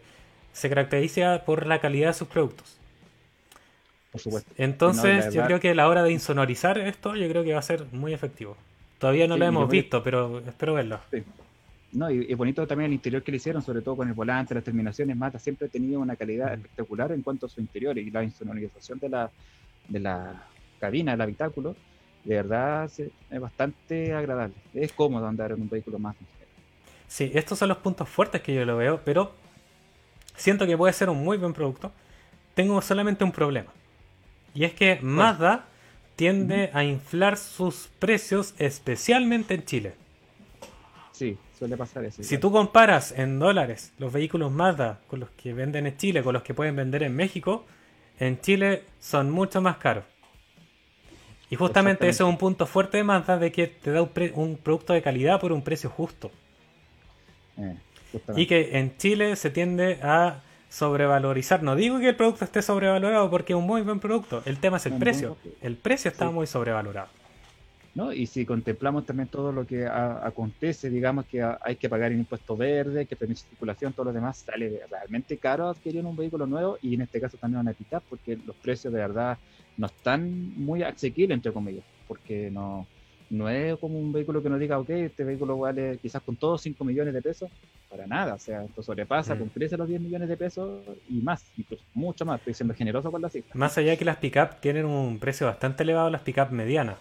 [0.53, 2.80] se caracteriza por la calidad de sus productos
[4.11, 4.51] por supuesto.
[4.57, 7.63] Entonces, yo creo que a la hora de insonorizar esto, yo creo que va a
[7.63, 8.57] ser muy efectivo.
[8.99, 10.99] Todavía no lo hemos visto, pero espero verlo.
[11.93, 14.55] No, y, y, bonito también el interior que le hicieron, sobre todo con el volante,
[14.55, 15.17] las terminaciones.
[15.17, 18.99] Mata siempre ha tenido una calidad espectacular en cuanto a su interior y la insonorización
[18.99, 19.29] de la,
[19.89, 20.45] de la
[20.79, 21.75] cabina, del habitáculo,
[22.23, 24.55] de verdad es bastante agradable.
[24.73, 26.15] Es cómodo andar en un vehículo más
[27.07, 29.33] Sí, estos son los puntos fuertes que yo lo veo, pero
[30.35, 31.91] siento que puede ser un muy buen producto.
[32.53, 33.71] Tengo solamente un problema.
[34.53, 35.65] Y es que Mazda
[36.15, 39.93] tiende a inflar sus precios especialmente en Chile.
[41.11, 42.23] Sí, suele pasar eso.
[42.23, 46.33] Si tú comparas en dólares los vehículos Mazda con los que venden en Chile, con
[46.33, 47.65] los que pueden vender en México,
[48.19, 50.03] en Chile son mucho más caros.
[51.49, 54.93] Y justamente ese es un punto fuerte de Mazda de que te da un, producto
[54.93, 56.31] de calidad por un precio justo.
[57.57, 57.75] Eh,
[58.35, 60.41] y que en Chile se tiende a
[60.71, 61.61] sobrevalorizar.
[61.61, 64.41] No digo que el producto esté sobrevalorado porque es un muy buen producto.
[64.45, 65.37] El tema es el precio.
[65.61, 67.09] El precio está muy sobrevalorado.
[67.93, 68.13] ¿No?
[68.13, 72.55] Y si contemplamos también todo lo que acontece, digamos que hay que pagar el impuesto
[72.55, 76.77] verde, que permiso de circulación, todo lo demás, sale realmente caro adquirir un vehículo nuevo
[76.81, 79.37] y en este caso también una pickup porque los precios de verdad
[79.75, 82.87] no están muy asequibles, entre comillas, porque no,
[83.29, 86.61] no es como un vehículo que nos diga, ok, este vehículo vale quizás con todos
[86.61, 87.51] 5 millones de pesos,
[87.91, 89.37] para nada, o sea, esto sobrepasa, mm.
[89.37, 93.21] con los 10 millones de pesos y más, incluso mucho más, estoy siendo generoso con
[93.21, 93.51] la cifra.
[93.53, 96.95] Más allá de que las pick-up tienen un precio bastante elevado, las pick-up medianas.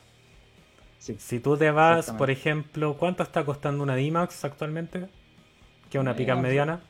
[0.98, 5.06] Si tú te vas, por ejemplo, ¿cuánto está costando una D-Max actualmente?
[5.88, 6.80] ¿Qué es una pick-up eh, mediana?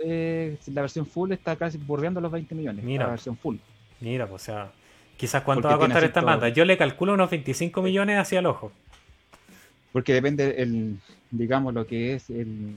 [0.00, 2.84] Eh, la versión full está casi bordeando los 20 millones.
[2.84, 3.56] Mira, la versión full.
[4.00, 4.70] Mira, pues, o sea,
[5.18, 6.48] Quizás cuánto va a costar esta banda.
[6.48, 8.70] Yo le calculo unos 25 millones hacia el ojo.
[9.92, 10.98] Porque depende, el,
[11.30, 12.76] digamos, lo que es el,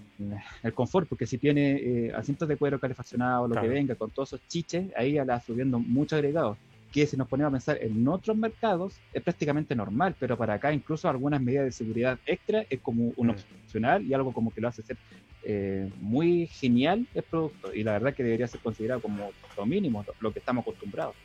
[0.74, 4.48] confort, porque si tiene eh, asientos de cuero calefaccionado, lo que venga, con todos esos
[4.48, 6.58] chiches, ahí la subiendo mucho agregado.
[6.92, 10.74] Que si nos ponemos a pensar en otros mercados, es prácticamente normal, pero para acá
[10.74, 13.36] incluso algunas medidas de seguridad extra es como un mm.
[13.64, 14.98] opcional y algo como que lo hace ser
[15.44, 17.74] eh, muy genial el producto.
[17.74, 21.16] Y la verdad que debería ser considerado como lo mínimo, lo que estamos acostumbrados.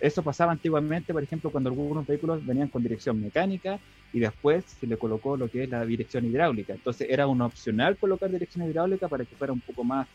[0.00, 3.78] Eso pasaba antiguamente, por ejemplo, cuando algunos vehículos venían con dirección mecánica
[4.12, 6.72] y después se le colocó lo que es la dirección hidráulica.
[6.72, 10.06] Entonces era un opcional colocar dirección hidráulica para que fuera un poco más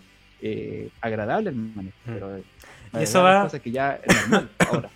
[0.41, 1.97] eh, agradable el manejo.
[2.05, 2.13] Mm.
[2.13, 3.49] Pero y eso va...
[3.49, 4.89] que ya es normal ahora.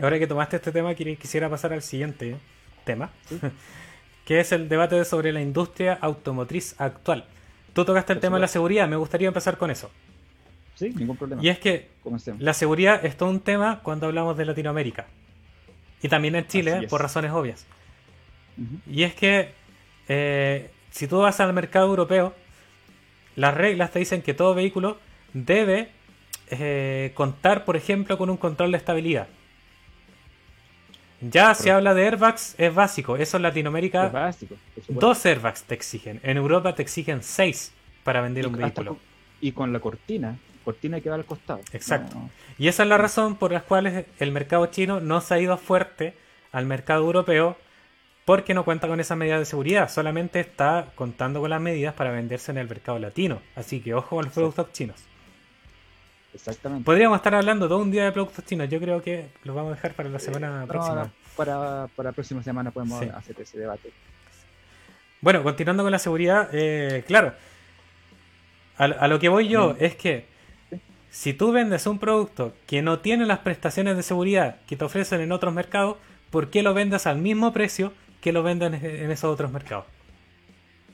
[0.00, 2.36] ahora que tomaste este tema, quisiera pasar al siguiente
[2.84, 3.38] tema, Sí.
[4.24, 7.24] que es el debate sobre la industria automotriz actual.
[7.72, 9.90] Tú tocaste el tema de la seguridad, me gustaría empezar con eso.
[10.78, 11.42] Sí, ningún problema.
[11.42, 12.40] Y es que Comencemos.
[12.40, 15.06] la seguridad es todo un tema cuando hablamos de Latinoamérica.
[16.02, 17.66] Y también en Chile, por razones obvias.
[18.86, 19.50] Y es que
[20.08, 22.34] eh, si tú vas al mercado europeo,
[23.34, 24.98] las reglas te dicen que todo vehículo
[25.32, 25.88] debe
[26.50, 29.26] eh, contar, por ejemplo, con un control de estabilidad.
[31.20, 33.16] Ya se habla de airbags, es básico.
[33.16, 34.54] Eso en Es Latinoamérica, básico.
[34.88, 36.20] dos airbags te exigen.
[36.22, 37.72] En Europa te exigen seis
[38.04, 38.90] para vender un Y vehículo.
[38.92, 39.00] con-
[39.40, 40.36] y con la cortina,
[40.68, 41.60] cortina que va al costado.
[41.72, 42.14] Exacto.
[42.16, 45.38] No, Y esa es la razón por las cuales el mercado chino no se ha
[45.38, 46.14] ido fuerte
[46.52, 47.56] al mercado europeo
[48.26, 52.10] porque no cuenta con esas medidas de seguridad, solamente está contando con las medidas para
[52.10, 53.40] venderse en el mercado latino.
[53.56, 54.40] Así que ojo con los Exacto.
[54.52, 54.96] productos chinos.
[56.34, 56.84] exactamente.
[56.84, 59.74] Podríamos estar hablando todo un día de productos chinos, yo creo que lo vamos a
[59.76, 61.04] dejar para la semana No, próxima.
[61.04, 63.08] no, para, para la próxima semana podemos Sí.
[63.14, 63.90] hacer ese debate.
[65.22, 67.32] Bueno, continuando con la seguridad, eh, claro,
[68.76, 69.76] a, a lo que voy yo Mm.
[69.80, 70.26] es que.
[71.10, 75.20] Si tú vendes un producto que no tiene las prestaciones de seguridad que te ofrecen
[75.20, 75.96] en otros mercados,
[76.30, 79.86] ¿por qué lo vendes al mismo precio que lo venden en, esos otros mercados?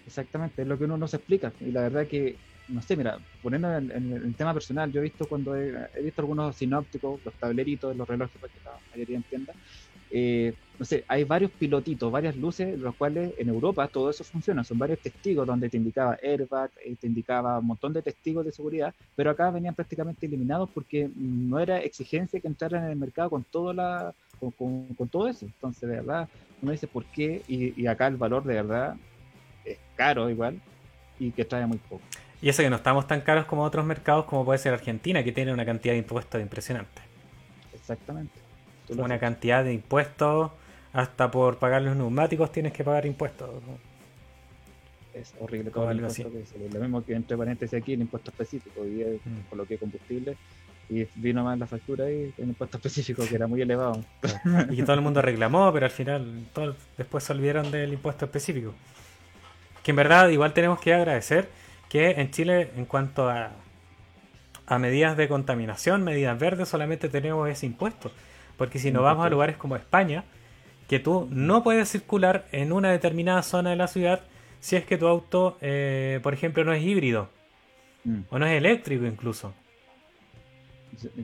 [0.07, 1.53] Exactamente, es lo que uno no se explica.
[1.61, 2.37] Y la verdad que,
[2.69, 6.55] no sé, mira, poniendo en, el tema personal, yo he visto cuando he visto algunos
[6.55, 9.53] sinópticos, los tableritos, los relojes para que la mayoría entienda.
[10.11, 14.65] Eh, no sé, hay varios pilotitos, varias luces, los cuales en Europa todo eso funciona.
[14.65, 18.53] Son varios testigos donde te indicaba airbag, eh, te indicaba un montón de testigos de
[18.53, 23.31] seguridad, pero acá venían prácticamente eliminados porque no era exigencia que entraran en el mercado
[23.31, 25.47] con todo la con, con- con todo eso.
[25.47, 26.29] Entonces, de verdad,
[26.61, 28.97] uno dice por qué, y, y acá el valor de verdad
[29.65, 30.61] es caro igual
[31.21, 32.03] y que trae muy poco.
[32.43, 35.33] Y eso que no estamos tan caros como otros mercados como puede ser Argentina, que
[35.33, 37.01] tiene una cantidad de impuestos impresionante.
[37.73, 38.44] Exactamente.
[38.91, 40.51] Una cantidad de impuestos,
[40.93, 43.49] hasta por pagar los neumáticos tienes que pagar impuestos.
[43.67, 43.79] ¿no?
[45.19, 48.81] Es horrible todo el impuesto que Lo mismo que entre paréntesis aquí el impuesto específico.
[48.81, 49.49] Hoy día Mm.
[49.51, 50.37] coloqué combustible
[50.91, 54.01] y vino más la factura ahí, el impuesto específico que era muy elevado.
[54.71, 58.25] y que todo el mundo reclamó, pero al final todo- después se olvidaron del impuesto
[58.27, 58.75] específico.
[59.83, 61.49] Que en verdad igual tenemos que agradecer
[61.89, 63.51] que en Chile en cuanto a,
[64.67, 68.11] a medidas de contaminación, medidas verdes, solamente tenemos ese impuesto.
[68.57, 69.05] Porque si nos Impuesto.
[69.05, 70.25] vamos a lugares como España,
[70.89, 74.21] que tú no puedes circular en una determinada zona de la ciudad
[74.61, 77.29] si es que tu auto, eh, por ejemplo, no es híbrido
[78.05, 78.21] Mm.
[78.31, 79.55] o no es eléctrico incluso.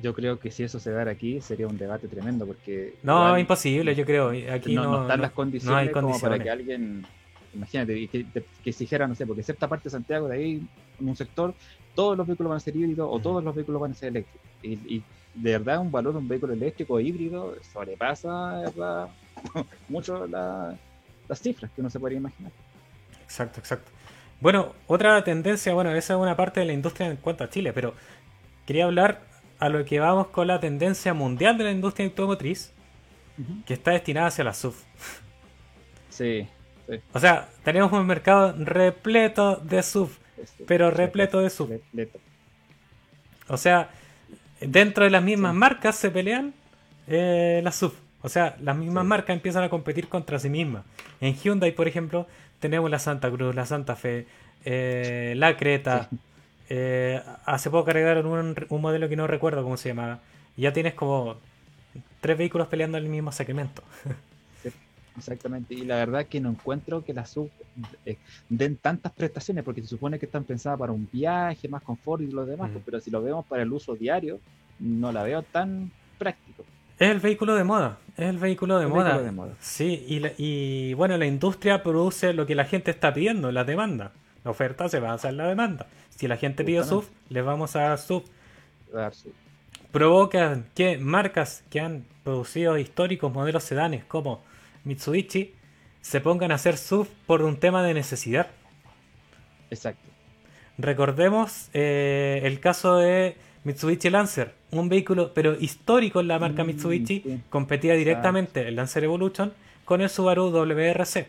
[0.03, 3.41] Yo- creo que si eso se da aquí sería un debate tremendo porque No, igual
[3.41, 4.31] imposible, yo creo.
[4.53, 6.43] Aquí no, no, no están no- las no condiciones, hay como para condiciones.
[6.43, 7.07] que alguien,
[7.55, 10.63] imagínate, que, que, que exigiera, no sé, porque cierta parte de Santiago, de ahí,
[11.01, 11.55] en un sector,
[11.95, 13.21] todos los vehículos van a ser híbridos o Ujú.
[13.21, 14.49] todos los vehículos van a ser eléctricos.
[14.63, 15.03] Y, y
[15.35, 19.09] de verdad un valor de un vehículo eléctrico o híbrido sobrepasa de verdad,
[19.89, 20.75] mucho la-
[21.29, 22.51] las cifras que uno se podría imaginar.
[23.23, 23.91] Exacto, exacto.
[24.41, 27.73] Bueno, otra tendencia, bueno, esa es una parte de la industria en cuanto a Chile,
[27.73, 27.95] pero
[28.67, 29.23] quería hablar
[29.59, 32.73] a lo que vamos con la tendencia mundial de la industria automotriz,
[33.67, 34.75] que está destinada hacia la SUV.
[36.09, 36.49] Sí,
[36.89, 36.97] sí.
[37.13, 40.11] O sea, tenemos un mercado repleto de SUV,
[40.67, 41.71] pero repleto de SUV.
[41.71, 42.19] repleto.
[43.49, 43.91] O sea,
[44.61, 46.53] dentro de las mismas marcas se pelean
[47.09, 47.93] eh, las SUV.
[48.23, 49.09] O sea, las mismas Sí.
[49.09, 50.85] marcas empiezan a competir contra sí mismas.
[51.21, 52.27] En Hyundai, por ejemplo,
[52.61, 54.27] tenemos la Santa Cruz, la Santa Fe,
[54.65, 56.09] eh, la Creta.
[56.69, 60.21] eh, hace poco agregaron un, un modelo que no recuerdo cómo se llamaba.
[60.57, 61.37] Y ya tienes como
[62.21, 63.83] tres vehículos peleando en el mismo segmento.
[65.17, 67.51] Exactamente, y la verdad que no encuentro que las sub
[68.07, 68.17] eh,
[68.49, 72.27] den tantas prestaciones, porque se supone que están pensadas para un viaje, más confort y
[72.29, 74.39] lo demás, pero si lo vemos para el uso diario,
[74.79, 76.65] no la veo tan práctico.
[76.99, 77.99] Es el vehículo de moda.
[78.17, 79.05] Es el vehículo de El moda.
[79.05, 79.55] vehículo de moda.
[79.61, 83.65] Sí, y, la- y bueno, la industria produce lo que la gente está pidiendo, la
[83.65, 84.13] demanda.
[84.45, 85.87] La oferta se basa en la demanda.
[86.11, 87.11] Si la gente pide Justamente.
[87.31, 88.25] les vamos a dar sub.
[89.93, 94.43] Provocan que marcas que han producido históricos modelos sedanes como
[94.85, 95.55] Mitsubishi
[96.01, 98.49] se pongan a hacer SUV por un tema de necesidad.
[99.71, 100.09] Exacto.
[100.79, 106.67] Recordemos eh, el caso de Mitsubishi Lancer, un vehículo pero histórico en la marca Mm,
[106.69, 107.41] Mitsubishi, sí.
[107.51, 109.53] competía directamente el Lancer Evolution
[109.85, 111.27] con el Subaru WRC.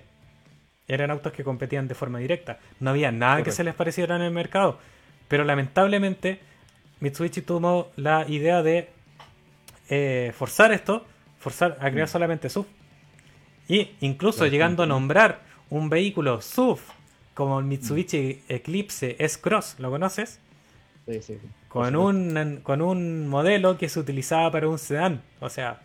[0.87, 2.59] Eran autos que competían de forma directa.
[2.79, 4.79] No había nada que se les pareciera en el mercado.
[5.27, 6.39] Pero lamentablemente
[6.99, 8.89] Mitsubishi tomó la idea de
[9.89, 11.05] eh, forzar esto,
[11.39, 12.11] forzar a crear Mm.
[12.11, 12.65] solamente SUV.
[13.71, 16.79] Y incluso llegando a nombrar un vehículo SUV
[17.33, 20.39] como el Mitsubishi Eclipse S-Cross, ¿lo conoces?
[21.07, 21.37] Sí, sí.
[21.69, 25.21] Con un, con un modelo que se utilizaba para un sedán.
[25.39, 25.79] O sea,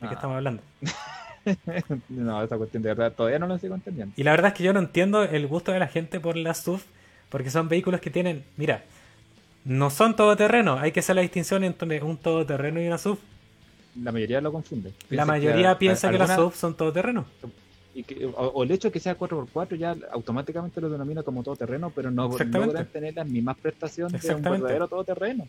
[0.00, 0.12] qué Ah.
[0.12, 0.62] estamos hablando?
[2.08, 4.14] no, esa cuestión de verdad todavía no lo sigo entendiendo.
[4.16, 6.62] Y la verdad es que yo no entiendo el gusto de la gente por las
[6.62, 6.80] SUV,
[7.28, 8.82] porque son vehículos que tienen, mira,
[9.66, 13.18] no son todoterreno, hay que hacer la distinción entre un todoterreno y una SUV.
[14.02, 14.92] La mayoría lo confunde.
[15.10, 17.24] La mayoría piensa a- que las SUV son todoterreno.
[17.92, 21.42] y que- o, o el hecho de que sea 4x4 ya automáticamente lo denomina como
[21.42, 22.28] todoterreno, pero no
[22.68, 25.48] logran tener las mismas prestaciones de un verdadero todoterreno.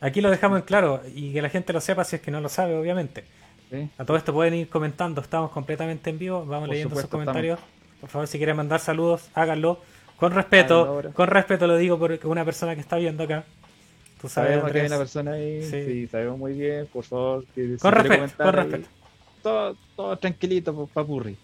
[0.00, 2.40] Aquí lo dejamos en claro y que la gente lo sepa si es que no
[2.40, 3.24] lo sabe, obviamente.
[3.70, 3.88] ¿sí?
[3.98, 7.58] A todo esto pueden ir comentando, estamos completamente en vivo, vamos Por leyendo sus comentarios.
[8.00, 9.80] Por favor, si quieren mandar saludos, háganlo.
[10.16, 13.44] Con respeto, con respeto lo digo porque una persona que está viendo acá.
[14.20, 15.84] Tú sabes, Sabemos que hay una persona ahí, Sí.
[15.84, 16.06] sí.
[16.08, 17.44] sabemos muy bien, por favor.
[17.54, 18.88] que Con respeto, con respeto.
[19.42, 21.36] Todo, todo tranquilito, papurri.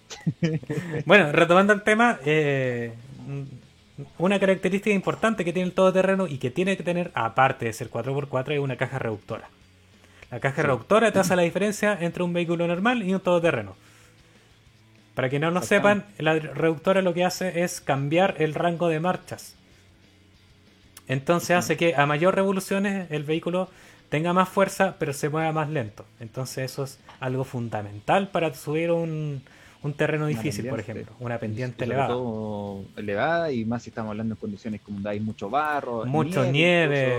[1.07, 2.93] Bueno, retomando el tema, eh,
[4.19, 7.89] una característica importante que tiene el todoterreno y que tiene que tener, aparte de ser
[7.89, 9.49] 4x4, es una caja reductora.
[10.31, 10.67] La caja Sí.
[10.67, 13.75] reductora te hace la diferencia entre un vehículo normal y un todoterreno.
[15.15, 19.01] Para que no lo sepan, la reductora lo que hace es cambiar el rango de
[19.01, 19.57] marchas.
[21.09, 23.69] Entonces hace que a mayor revoluciones el vehículo
[24.09, 26.05] tenga más fuerza, pero se mueva más lento.
[26.21, 29.43] Entonces eso es algo fundamental para subir un,
[29.83, 31.13] un terreno difícil, por ejemplo.
[31.21, 32.09] Una pendiente elevada.
[32.09, 36.45] todo elevada y más si estamos hablando en condiciones como donde hay mucho barro, Mucho
[36.45, 37.19] nieve.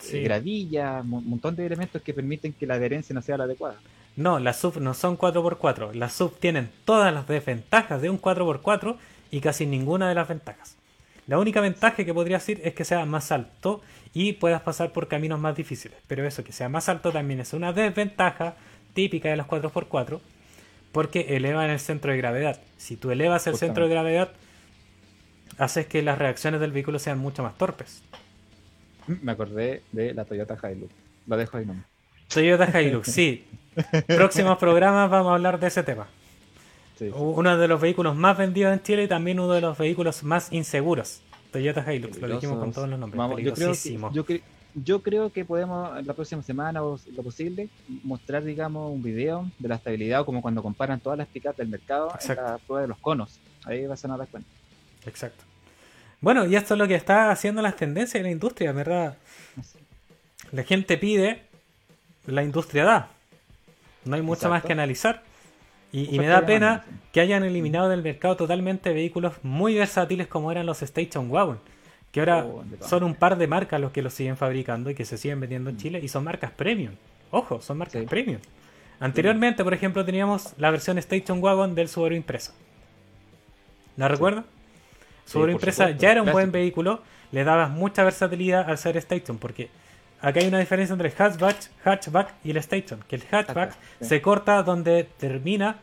[0.00, 0.16] Sí.
[0.18, 3.76] eh, gravilla, un montón de elementos que permiten que la adherencia no sea la adecuada.
[4.16, 5.94] No, las sub no son 4x4.
[5.94, 8.96] Las sub tienen todas las desventajas de un 4x4
[9.30, 10.76] y casi ninguna de las ventajas.
[11.26, 13.80] La única ventaja que podría decir es que sea más alto
[14.12, 15.98] y puedas pasar por caminos más difíciles.
[16.06, 18.56] Pero eso, que sea más alto también es una desventaja
[18.92, 20.20] típica de las 4x4
[20.90, 22.60] porque elevan el centro de gravedad.
[22.76, 24.32] Si tú elevas el centro de gravedad,
[25.58, 28.02] haces que las reacciones del vehículo sean mucho más torpes.
[29.06, 30.92] Me acordé de la Toyota Hilux.
[31.26, 31.86] Lo dejo ahí nomás.
[32.28, 33.46] Toyota Hilux, sí.
[34.06, 36.06] Próximos programas vamos a hablar de ese tema.
[36.98, 37.12] Sí, sí.
[37.16, 40.52] Uno de los vehículos más vendidos en Chile y también uno de los vehículos más
[40.52, 41.20] inseguros.
[41.50, 43.18] Toyota Hilux, lo dijimos con todos los nombres.
[43.18, 44.12] Vamos, yo, creo que, Peligrosísimo.
[44.12, 44.42] yo, cre-
[44.74, 47.68] yo creo que podemos la próxima semana o lo posible
[48.04, 52.10] mostrar, digamos, un video de la estabilidad como cuando comparan todas las pickups del mercado
[52.14, 52.42] Exacto.
[52.44, 53.38] en la prueba de los conos.
[53.64, 54.48] Ahí vas a dar cuenta.
[55.04, 55.44] Exacto.
[56.22, 59.18] Bueno, y esto es lo que está haciendo las tendencias de la industria, ¿verdad?
[60.52, 61.42] La gente pide,
[62.26, 63.08] la industria da.
[64.04, 64.54] No hay mucho Exacto.
[64.54, 65.22] más que analizar.
[65.92, 70.64] Y, me da pena que hayan eliminado del mercado totalmente vehículos muy versátiles como eran
[70.64, 71.60] los Station Wagon.
[72.10, 75.04] Que ahora Oh, son un par de marcas los que los siguen fabricando y que
[75.04, 76.94] se siguen vendiendo en Chile y son marcas premium.
[77.30, 78.06] Ojo, son marcas Sí.
[78.06, 78.40] premium.
[79.00, 82.52] Anteriormente, por ejemplo, teníamos la versión Station Wagon del Subaru Impresa.
[83.96, 84.44] ¿La recuerda?
[85.24, 89.38] Sí, Subaru Impresa ya era un buen vehículo, le dabas mucha versatilidad al ser Station,
[89.38, 89.68] porque
[90.22, 94.06] acá hay una diferencia entre el hatchback, hatchback y el Station, que el hatchback sí.
[94.06, 95.76] se corta donde termina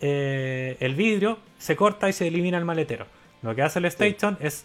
[0.00, 3.06] eh, el vidrio, se corta y se elimina el maletero.
[3.42, 4.64] Lo que hace el Station es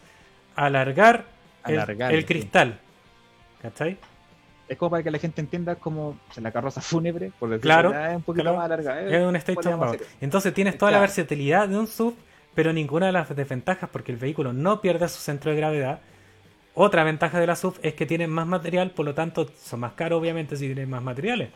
[0.55, 1.26] alargar,
[1.66, 2.26] el- Alargar, el, sí.
[2.26, 2.80] cristal.
[3.62, 3.97] ¿Cachai?
[4.68, 8.10] Es como para que la gente entienda como la carroza fúnebre, por decirlo Claro, ah,
[8.12, 8.58] es un poquito claro.
[8.58, 9.01] más larga.
[9.01, 9.97] Es un Station más.
[10.20, 12.16] Entonces tienes toda la versatilidad de un sub,
[12.53, 15.99] pero ninguna de las desventajas porque el vehículo no pierde su centro de gravedad.
[16.80, 19.94] Otra ventaja de la sub es que tienen más material, por lo tanto son más
[19.94, 21.50] caros obviamente si tienen más materiales.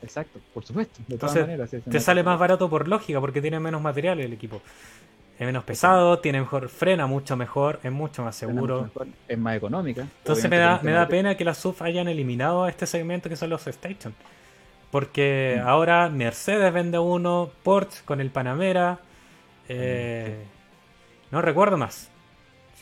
[0.00, 1.00] Exacto, por supuesto.
[1.06, 1.70] De Entonces, todas maneras.
[1.70, 4.62] sí, Te sale más barato por lógica porque tiene menos material el equipo.
[5.38, 8.76] Es menos pesado, tiene mejor, frena mucho mejor, es mucho más seguro.
[8.82, 10.02] mucho mejor, Es más económica.
[10.02, 13.50] Entonces me da, me da pena que las SUV hayan eliminado este segmento que son
[13.50, 14.14] los Station.
[14.90, 15.66] Porque Mm.
[15.68, 19.00] ahora Mercedes vende uno, Porsche con el Panamera.
[19.68, 20.36] eh,
[21.32, 22.11] no recuerdo más.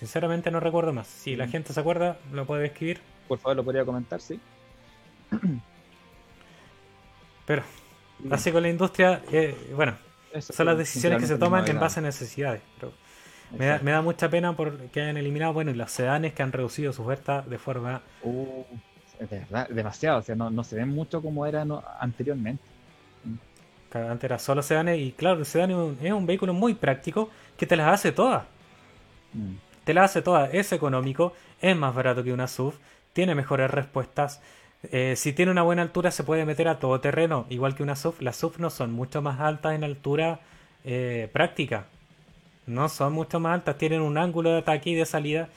[0.01, 1.07] Sinceramente no recuerdo más.
[1.07, 1.51] Si la Mm.
[1.51, 3.01] gente se acuerda, lo puede escribir.
[3.28, 4.40] Por favor, lo podría comentar, sí.
[7.46, 7.62] Pero
[8.24, 9.96] Y así con la industria, eh, bueno,
[10.32, 12.61] eso, son las decisiones que se toman no en base a necesidades.
[12.78, 12.92] Pero
[13.53, 13.84] me da, Exacto.
[13.84, 16.92] me da mucha pena por que hayan eliminado, bueno, y los sedanes que han reducido
[16.92, 18.62] su oferta de forma Uh,
[19.18, 20.18] de verdad, demasiado.
[20.18, 22.62] O sea, no, no se ven mucho como era no- anteriormente.
[23.92, 26.74] que Antes era solo sedanes y claro, el sedán es un, es un vehículo muy
[26.74, 28.44] práctico que te las hace todas.
[29.32, 29.55] Mm.
[29.85, 30.53] Te las hace todas.
[30.55, 32.74] Es económico, es más barato que una SUV,
[33.12, 34.41] tiene mejores respuestas.
[34.93, 37.97] eh, si tiene una buena altura se puede meter a todo terreno, igual que una
[37.97, 38.20] SUV.
[38.20, 40.41] Las SUV no son mucho más altas en altura
[40.85, 41.87] eh, práctica.
[42.66, 45.49] No son mucho más altas, tienen un ángulo de ataque y de salida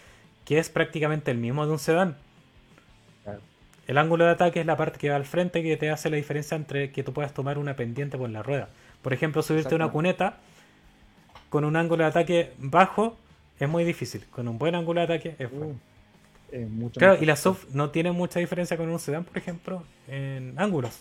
[0.45, 2.17] que es prácticamente el mismo de un sedán.
[3.23, 3.39] Claro.
[3.87, 6.17] El ángulo de ataque es la parte que va al frente que te hace la
[6.17, 8.69] diferencia entre que tú puedas tomar una pendiente por la rueda.
[9.01, 10.37] Por ejemplo, subirte a una cuneta
[11.49, 13.17] con un ángulo de ataque bajo
[13.63, 14.25] es muy difícil.
[14.31, 15.67] Con un buen ángulo de ataque es bueno.
[15.67, 15.75] Uh,
[16.55, 19.83] es mucho Claro, y la SUV no tiene mucha diferencia con un sedán, por ejemplo,
[20.07, 20.99] en ángulos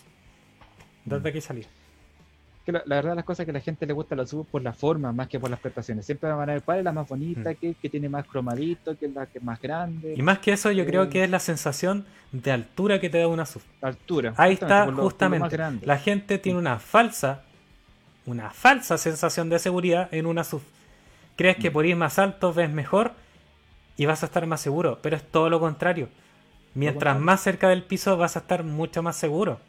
[1.05, 1.19] de Mm.
[1.19, 1.67] ataque y salida.
[2.65, 4.61] que la, la verdad las cosas que a la gente le gusta la sub por
[4.61, 6.05] la forma más que por las prestaciones.
[6.05, 7.55] Siempre van a ver cuál es la más bonita, Mm.
[7.55, 10.53] que, que tiene más cromadito, que es la que es más grande, Y más que
[10.53, 11.09] eso, yo creo Eh.
[11.09, 13.61] que es la sensación de altura que te da una SUV.
[13.81, 14.33] altura.
[14.37, 15.57] Ahí está lo- justamente.
[15.85, 17.43] La gente tiene una falsa,
[18.25, 20.61] una falsa sensación de seguridad en una SUV.
[21.35, 21.73] Crees que Mm.
[21.73, 23.13] por ir más alto ves mejor
[23.97, 26.09] y vas a estar más seguro, pero es todo lo contrario.
[26.75, 29.59] Mientras más cerca del piso vas a estar mucho más seguro.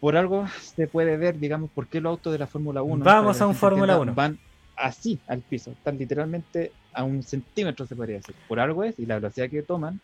[0.00, 3.40] Por algo se puede ver, digamos, por qué los autos de la Fórmula 1 Vamos
[3.40, 4.14] a un Fórmula entienda, 1.
[4.14, 4.38] van
[4.76, 8.34] así al piso, están literalmente a un centímetro se podría decir.
[8.48, 10.00] Por algo es, y la velocidad que toman.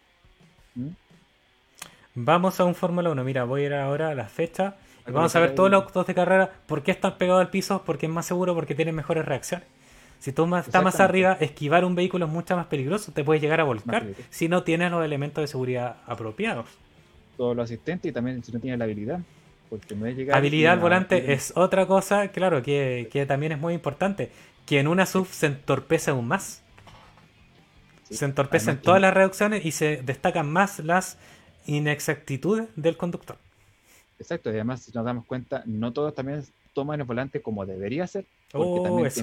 [2.14, 3.25] Vamos a un Fórmula 1.
[3.25, 6.07] Mira, voy a ir ahora a la fecha y vamos a ver todos los autos
[6.07, 6.51] de carrera.
[6.66, 7.83] ¿Por qué están pegados al piso?
[7.85, 9.66] Porque es más seguro, porque tienen mejores reacciones.
[10.25, 13.12] Si tú más, estás más arriba, esquivar un vehículo es mucho más peligroso.
[13.12, 16.66] Te puedes llegar a volcar si no tienes los elementos de seguridad apropiados.
[17.37, 19.20] todos los asistentes y también si no tiene la habilidad.
[19.68, 23.75] Porque no llegar Habilidad a- volante es otra cosa, claro, que, que también es muy
[23.75, 24.31] importante.
[24.64, 26.62] Que en una SUV se entorpece aún más.
[28.05, 28.14] Sí.
[28.16, 31.18] Se entorpecen todas las reducciones y se destacan más las
[31.66, 33.37] inexactitudes del conductor.
[34.18, 38.07] Exacto, y además si nos damos cuenta, no todos también toman el volante como debería
[38.07, 38.25] ser.
[38.55, 39.20] Porque Oh, también eso,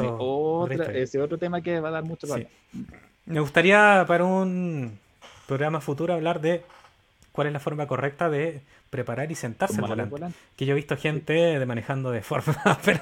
[0.67, 2.33] tiene otra ese otro tema que va a dar mucho Sí.
[2.33, 2.47] valor.
[3.25, 4.99] Me gustaría para un
[5.47, 6.63] programa futuro hablar de
[7.31, 10.11] cuál es la forma correcta de preparar y sentarse al volante.
[10.11, 10.37] volante.
[10.57, 12.53] Que yo he visto gente de manejando de forma,
[12.85, 12.99] pero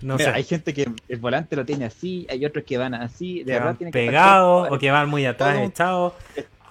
[0.00, 2.94] no Mira, sé, hay gente que el volante lo tiene así, hay otros que van
[2.94, 6.14] así, de que verdad tiene que estar o que van muy atrás echados,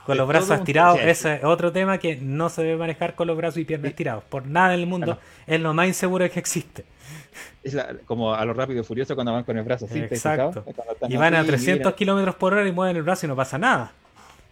[0.06, 1.00] con los brazos un- estirados.
[1.00, 3.90] sí, Ese es otro tema que no se debe manejar con los brazos y piernas
[3.90, 3.90] Sí.
[3.90, 4.24] estirados.
[4.24, 6.86] Por nada en el mundo es lo más inseguro que existe.
[7.64, 10.06] Es la- como a lo rápido y furioso cuando van con el brazo así, ¿te
[10.06, 10.64] has Exacto.
[11.10, 11.96] Y van a así, 300 mira.
[11.96, 13.92] kilómetros por hora y mueven el brazo y no pasa nada.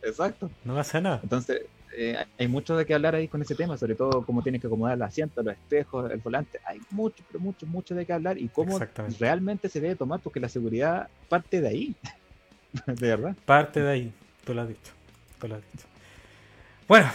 [0.01, 0.49] Exacto.
[0.63, 1.19] No pasa nada.
[1.23, 1.61] Entonces,
[1.95, 4.67] eh, hay mucho de qué hablar ahí con ese tema, sobre todo cómo tienes que
[4.67, 6.59] acomodar el asiento, los espejos, el volante.
[6.65, 8.79] Hay mucho, pero mucho, mucho de qué hablar y cómo
[9.19, 11.95] realmente se debe tomar, porque la seguridad parte de ahí.
[12.87, 13.35] de verdad.
[13.45, 14.91] Parte de ahí, tú lo has dicho.
[15.39, 15.85] Tú lo has dicho.
[16.87, 17.09] Bueno,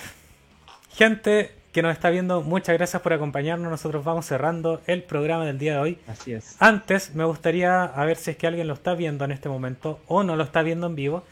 [0.91, 3.71] gente que nos está viendo, muchas gracias por acompañarnos.
[3.71, 5.99] Nosotros vamos cerrando el programa del día de hoy.
[6.09, 6.57] Así es.
[6.59, 10.01] Antes, me gustaría a ver si es que alguien lo está viendo en este momento
[10.09, 11.23] o no lo está viendo en vivo.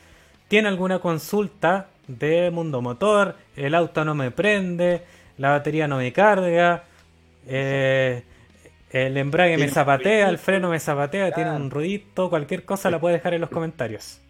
[0.46, 3.34] ¿Tiene alguna consulta de Mundo Motor?
[3.56, 5.02] El auto no me prende,
[5.36, 6.84] la batería no me carga,
[7.48, 8.22] eh,
[8.92, 11.64] el embrague me zapatea, el freno me zapatea, tiene Claro.
[11.64, 14.20] un ruidito, cualquier cosa la puede dejar en los comentarios.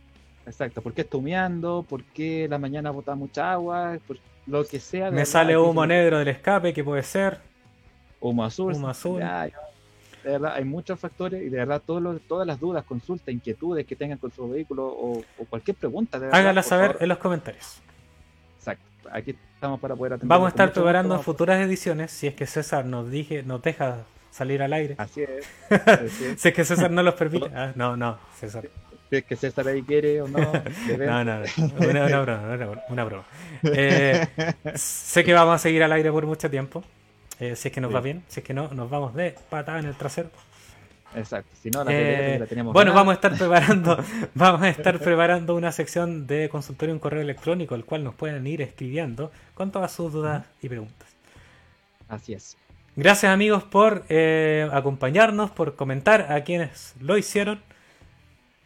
[0.47, 0.81] Exacto.
[0.81, 1.85] ¿Por qué está humeando?
[1.87, 3.99] ¿Por qué la mañana bota mucha agua?
[4.07, 4.17] Por
[4.47, 5.11] lo que sea.
[5.11, 7.39] Me sale humo negro del escape, que puede ser.
[8.21, 8.73] Humo azul.
[8.75, 9.21] Humo azul.
[9.21, 9.57] Ya, ya.
[10.25, 13.87] De verdad, hay muchos factores y de verdad todos los- todas las dudas, consultas, inquietudes
[13.87, 16.19] que tengan con su vehículo o, o cualquier pregunta.
[16.19, 17.03] De verdad, por saber favor.
[17.03, 17.79] en los comentarios.
[18.59, 18.85] Exacto.
[19.13, 20.29] Aquí estamos para poder atender.
[20.29, 21.33] Vamos a estar preparando gusto.
[21.33, 23.99] futuras ediciones si es que César nos, dije, nos deja
[24.33, 24.97] salir al aire.
[24.99, 25.47] Así es.
[25.87, 26.41] Así es.
[26.41, 27.49] Si es que César no los permite.
[27.55, 28.69] Ah, no, no, César.
[29.11, 30.39] Si es que César ahí quiere o no.
[30.99, 31.45] No, no, no.
[31.89, 33.25] Una, una broma, una broma.
[33.63, 34.27] Eh,
[34.75, 36.83] sé que vamos a seguir al aire por mucho tiempo.
[37.39, 37.95] eh, si es que nos Sí.
[37.95, 38.23] va bien.
[38.29, 40.31] Si es que no, nos vamos de patada en el trasero.
[41.15, 41.51] Exacto.
[41.63, 43.01] Si no, la Eh, la tenemos bueno, ganada.
[43.05, 44.05] vamos a estar preparando,
[44.35, 48.47] vamos a estar preparando una sección de consultorio en correo electrónico, el cual nos pueden
[48.47, 51.09] ir escribiendo con todas sus dudas y preguntas.
[52.09, 52.57] Así es.
[52.97, 57.61] Gracias amigos por eh, acompañarnos, por comentar a quienes lo hicieron,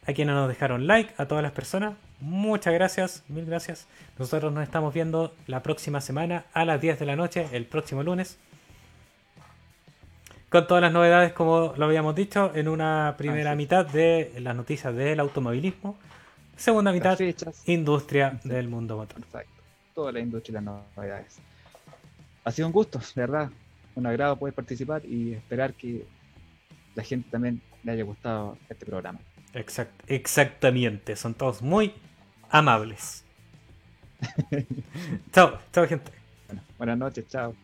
[0.06, 1.94] a quienes nos dejaron like, a todas las personas.
[2.20, 3.86] Muchas gracias, mil gracias.
[4.18, 8.02] Nosotros nos estamos viendo la próxima semana a las 10 de la noche, el próximo
[8.02, 8.38] lunes.
[10.50, 13.56] Con todas las novedades, como lo habíamos dicho, en una primera es.
[13.56, 15.96] mitad de las noticias del automovilismo,
[16.56, 17.18] segunda mitad,
[17.66, 19.20] industria del mundo motor.
[19.20, 19.62] Exacto.
[19.94, 21.38] Toda la industria y las novedades.
[22.44, 23.50] Ha sido un gusto, de verdad.
[23.94, 26.04] Un agrado poder participar y esperar que
[26.94, 29.20] la gente también le haya gustado este programa.
[29.54, 31.94] Exact- exactamente, son todos muy
[32.50, 33.24] amables.
[35.32, 36.12] chao, chao gente.
[36.46, 37.56] Bueno, buenas noches, chao.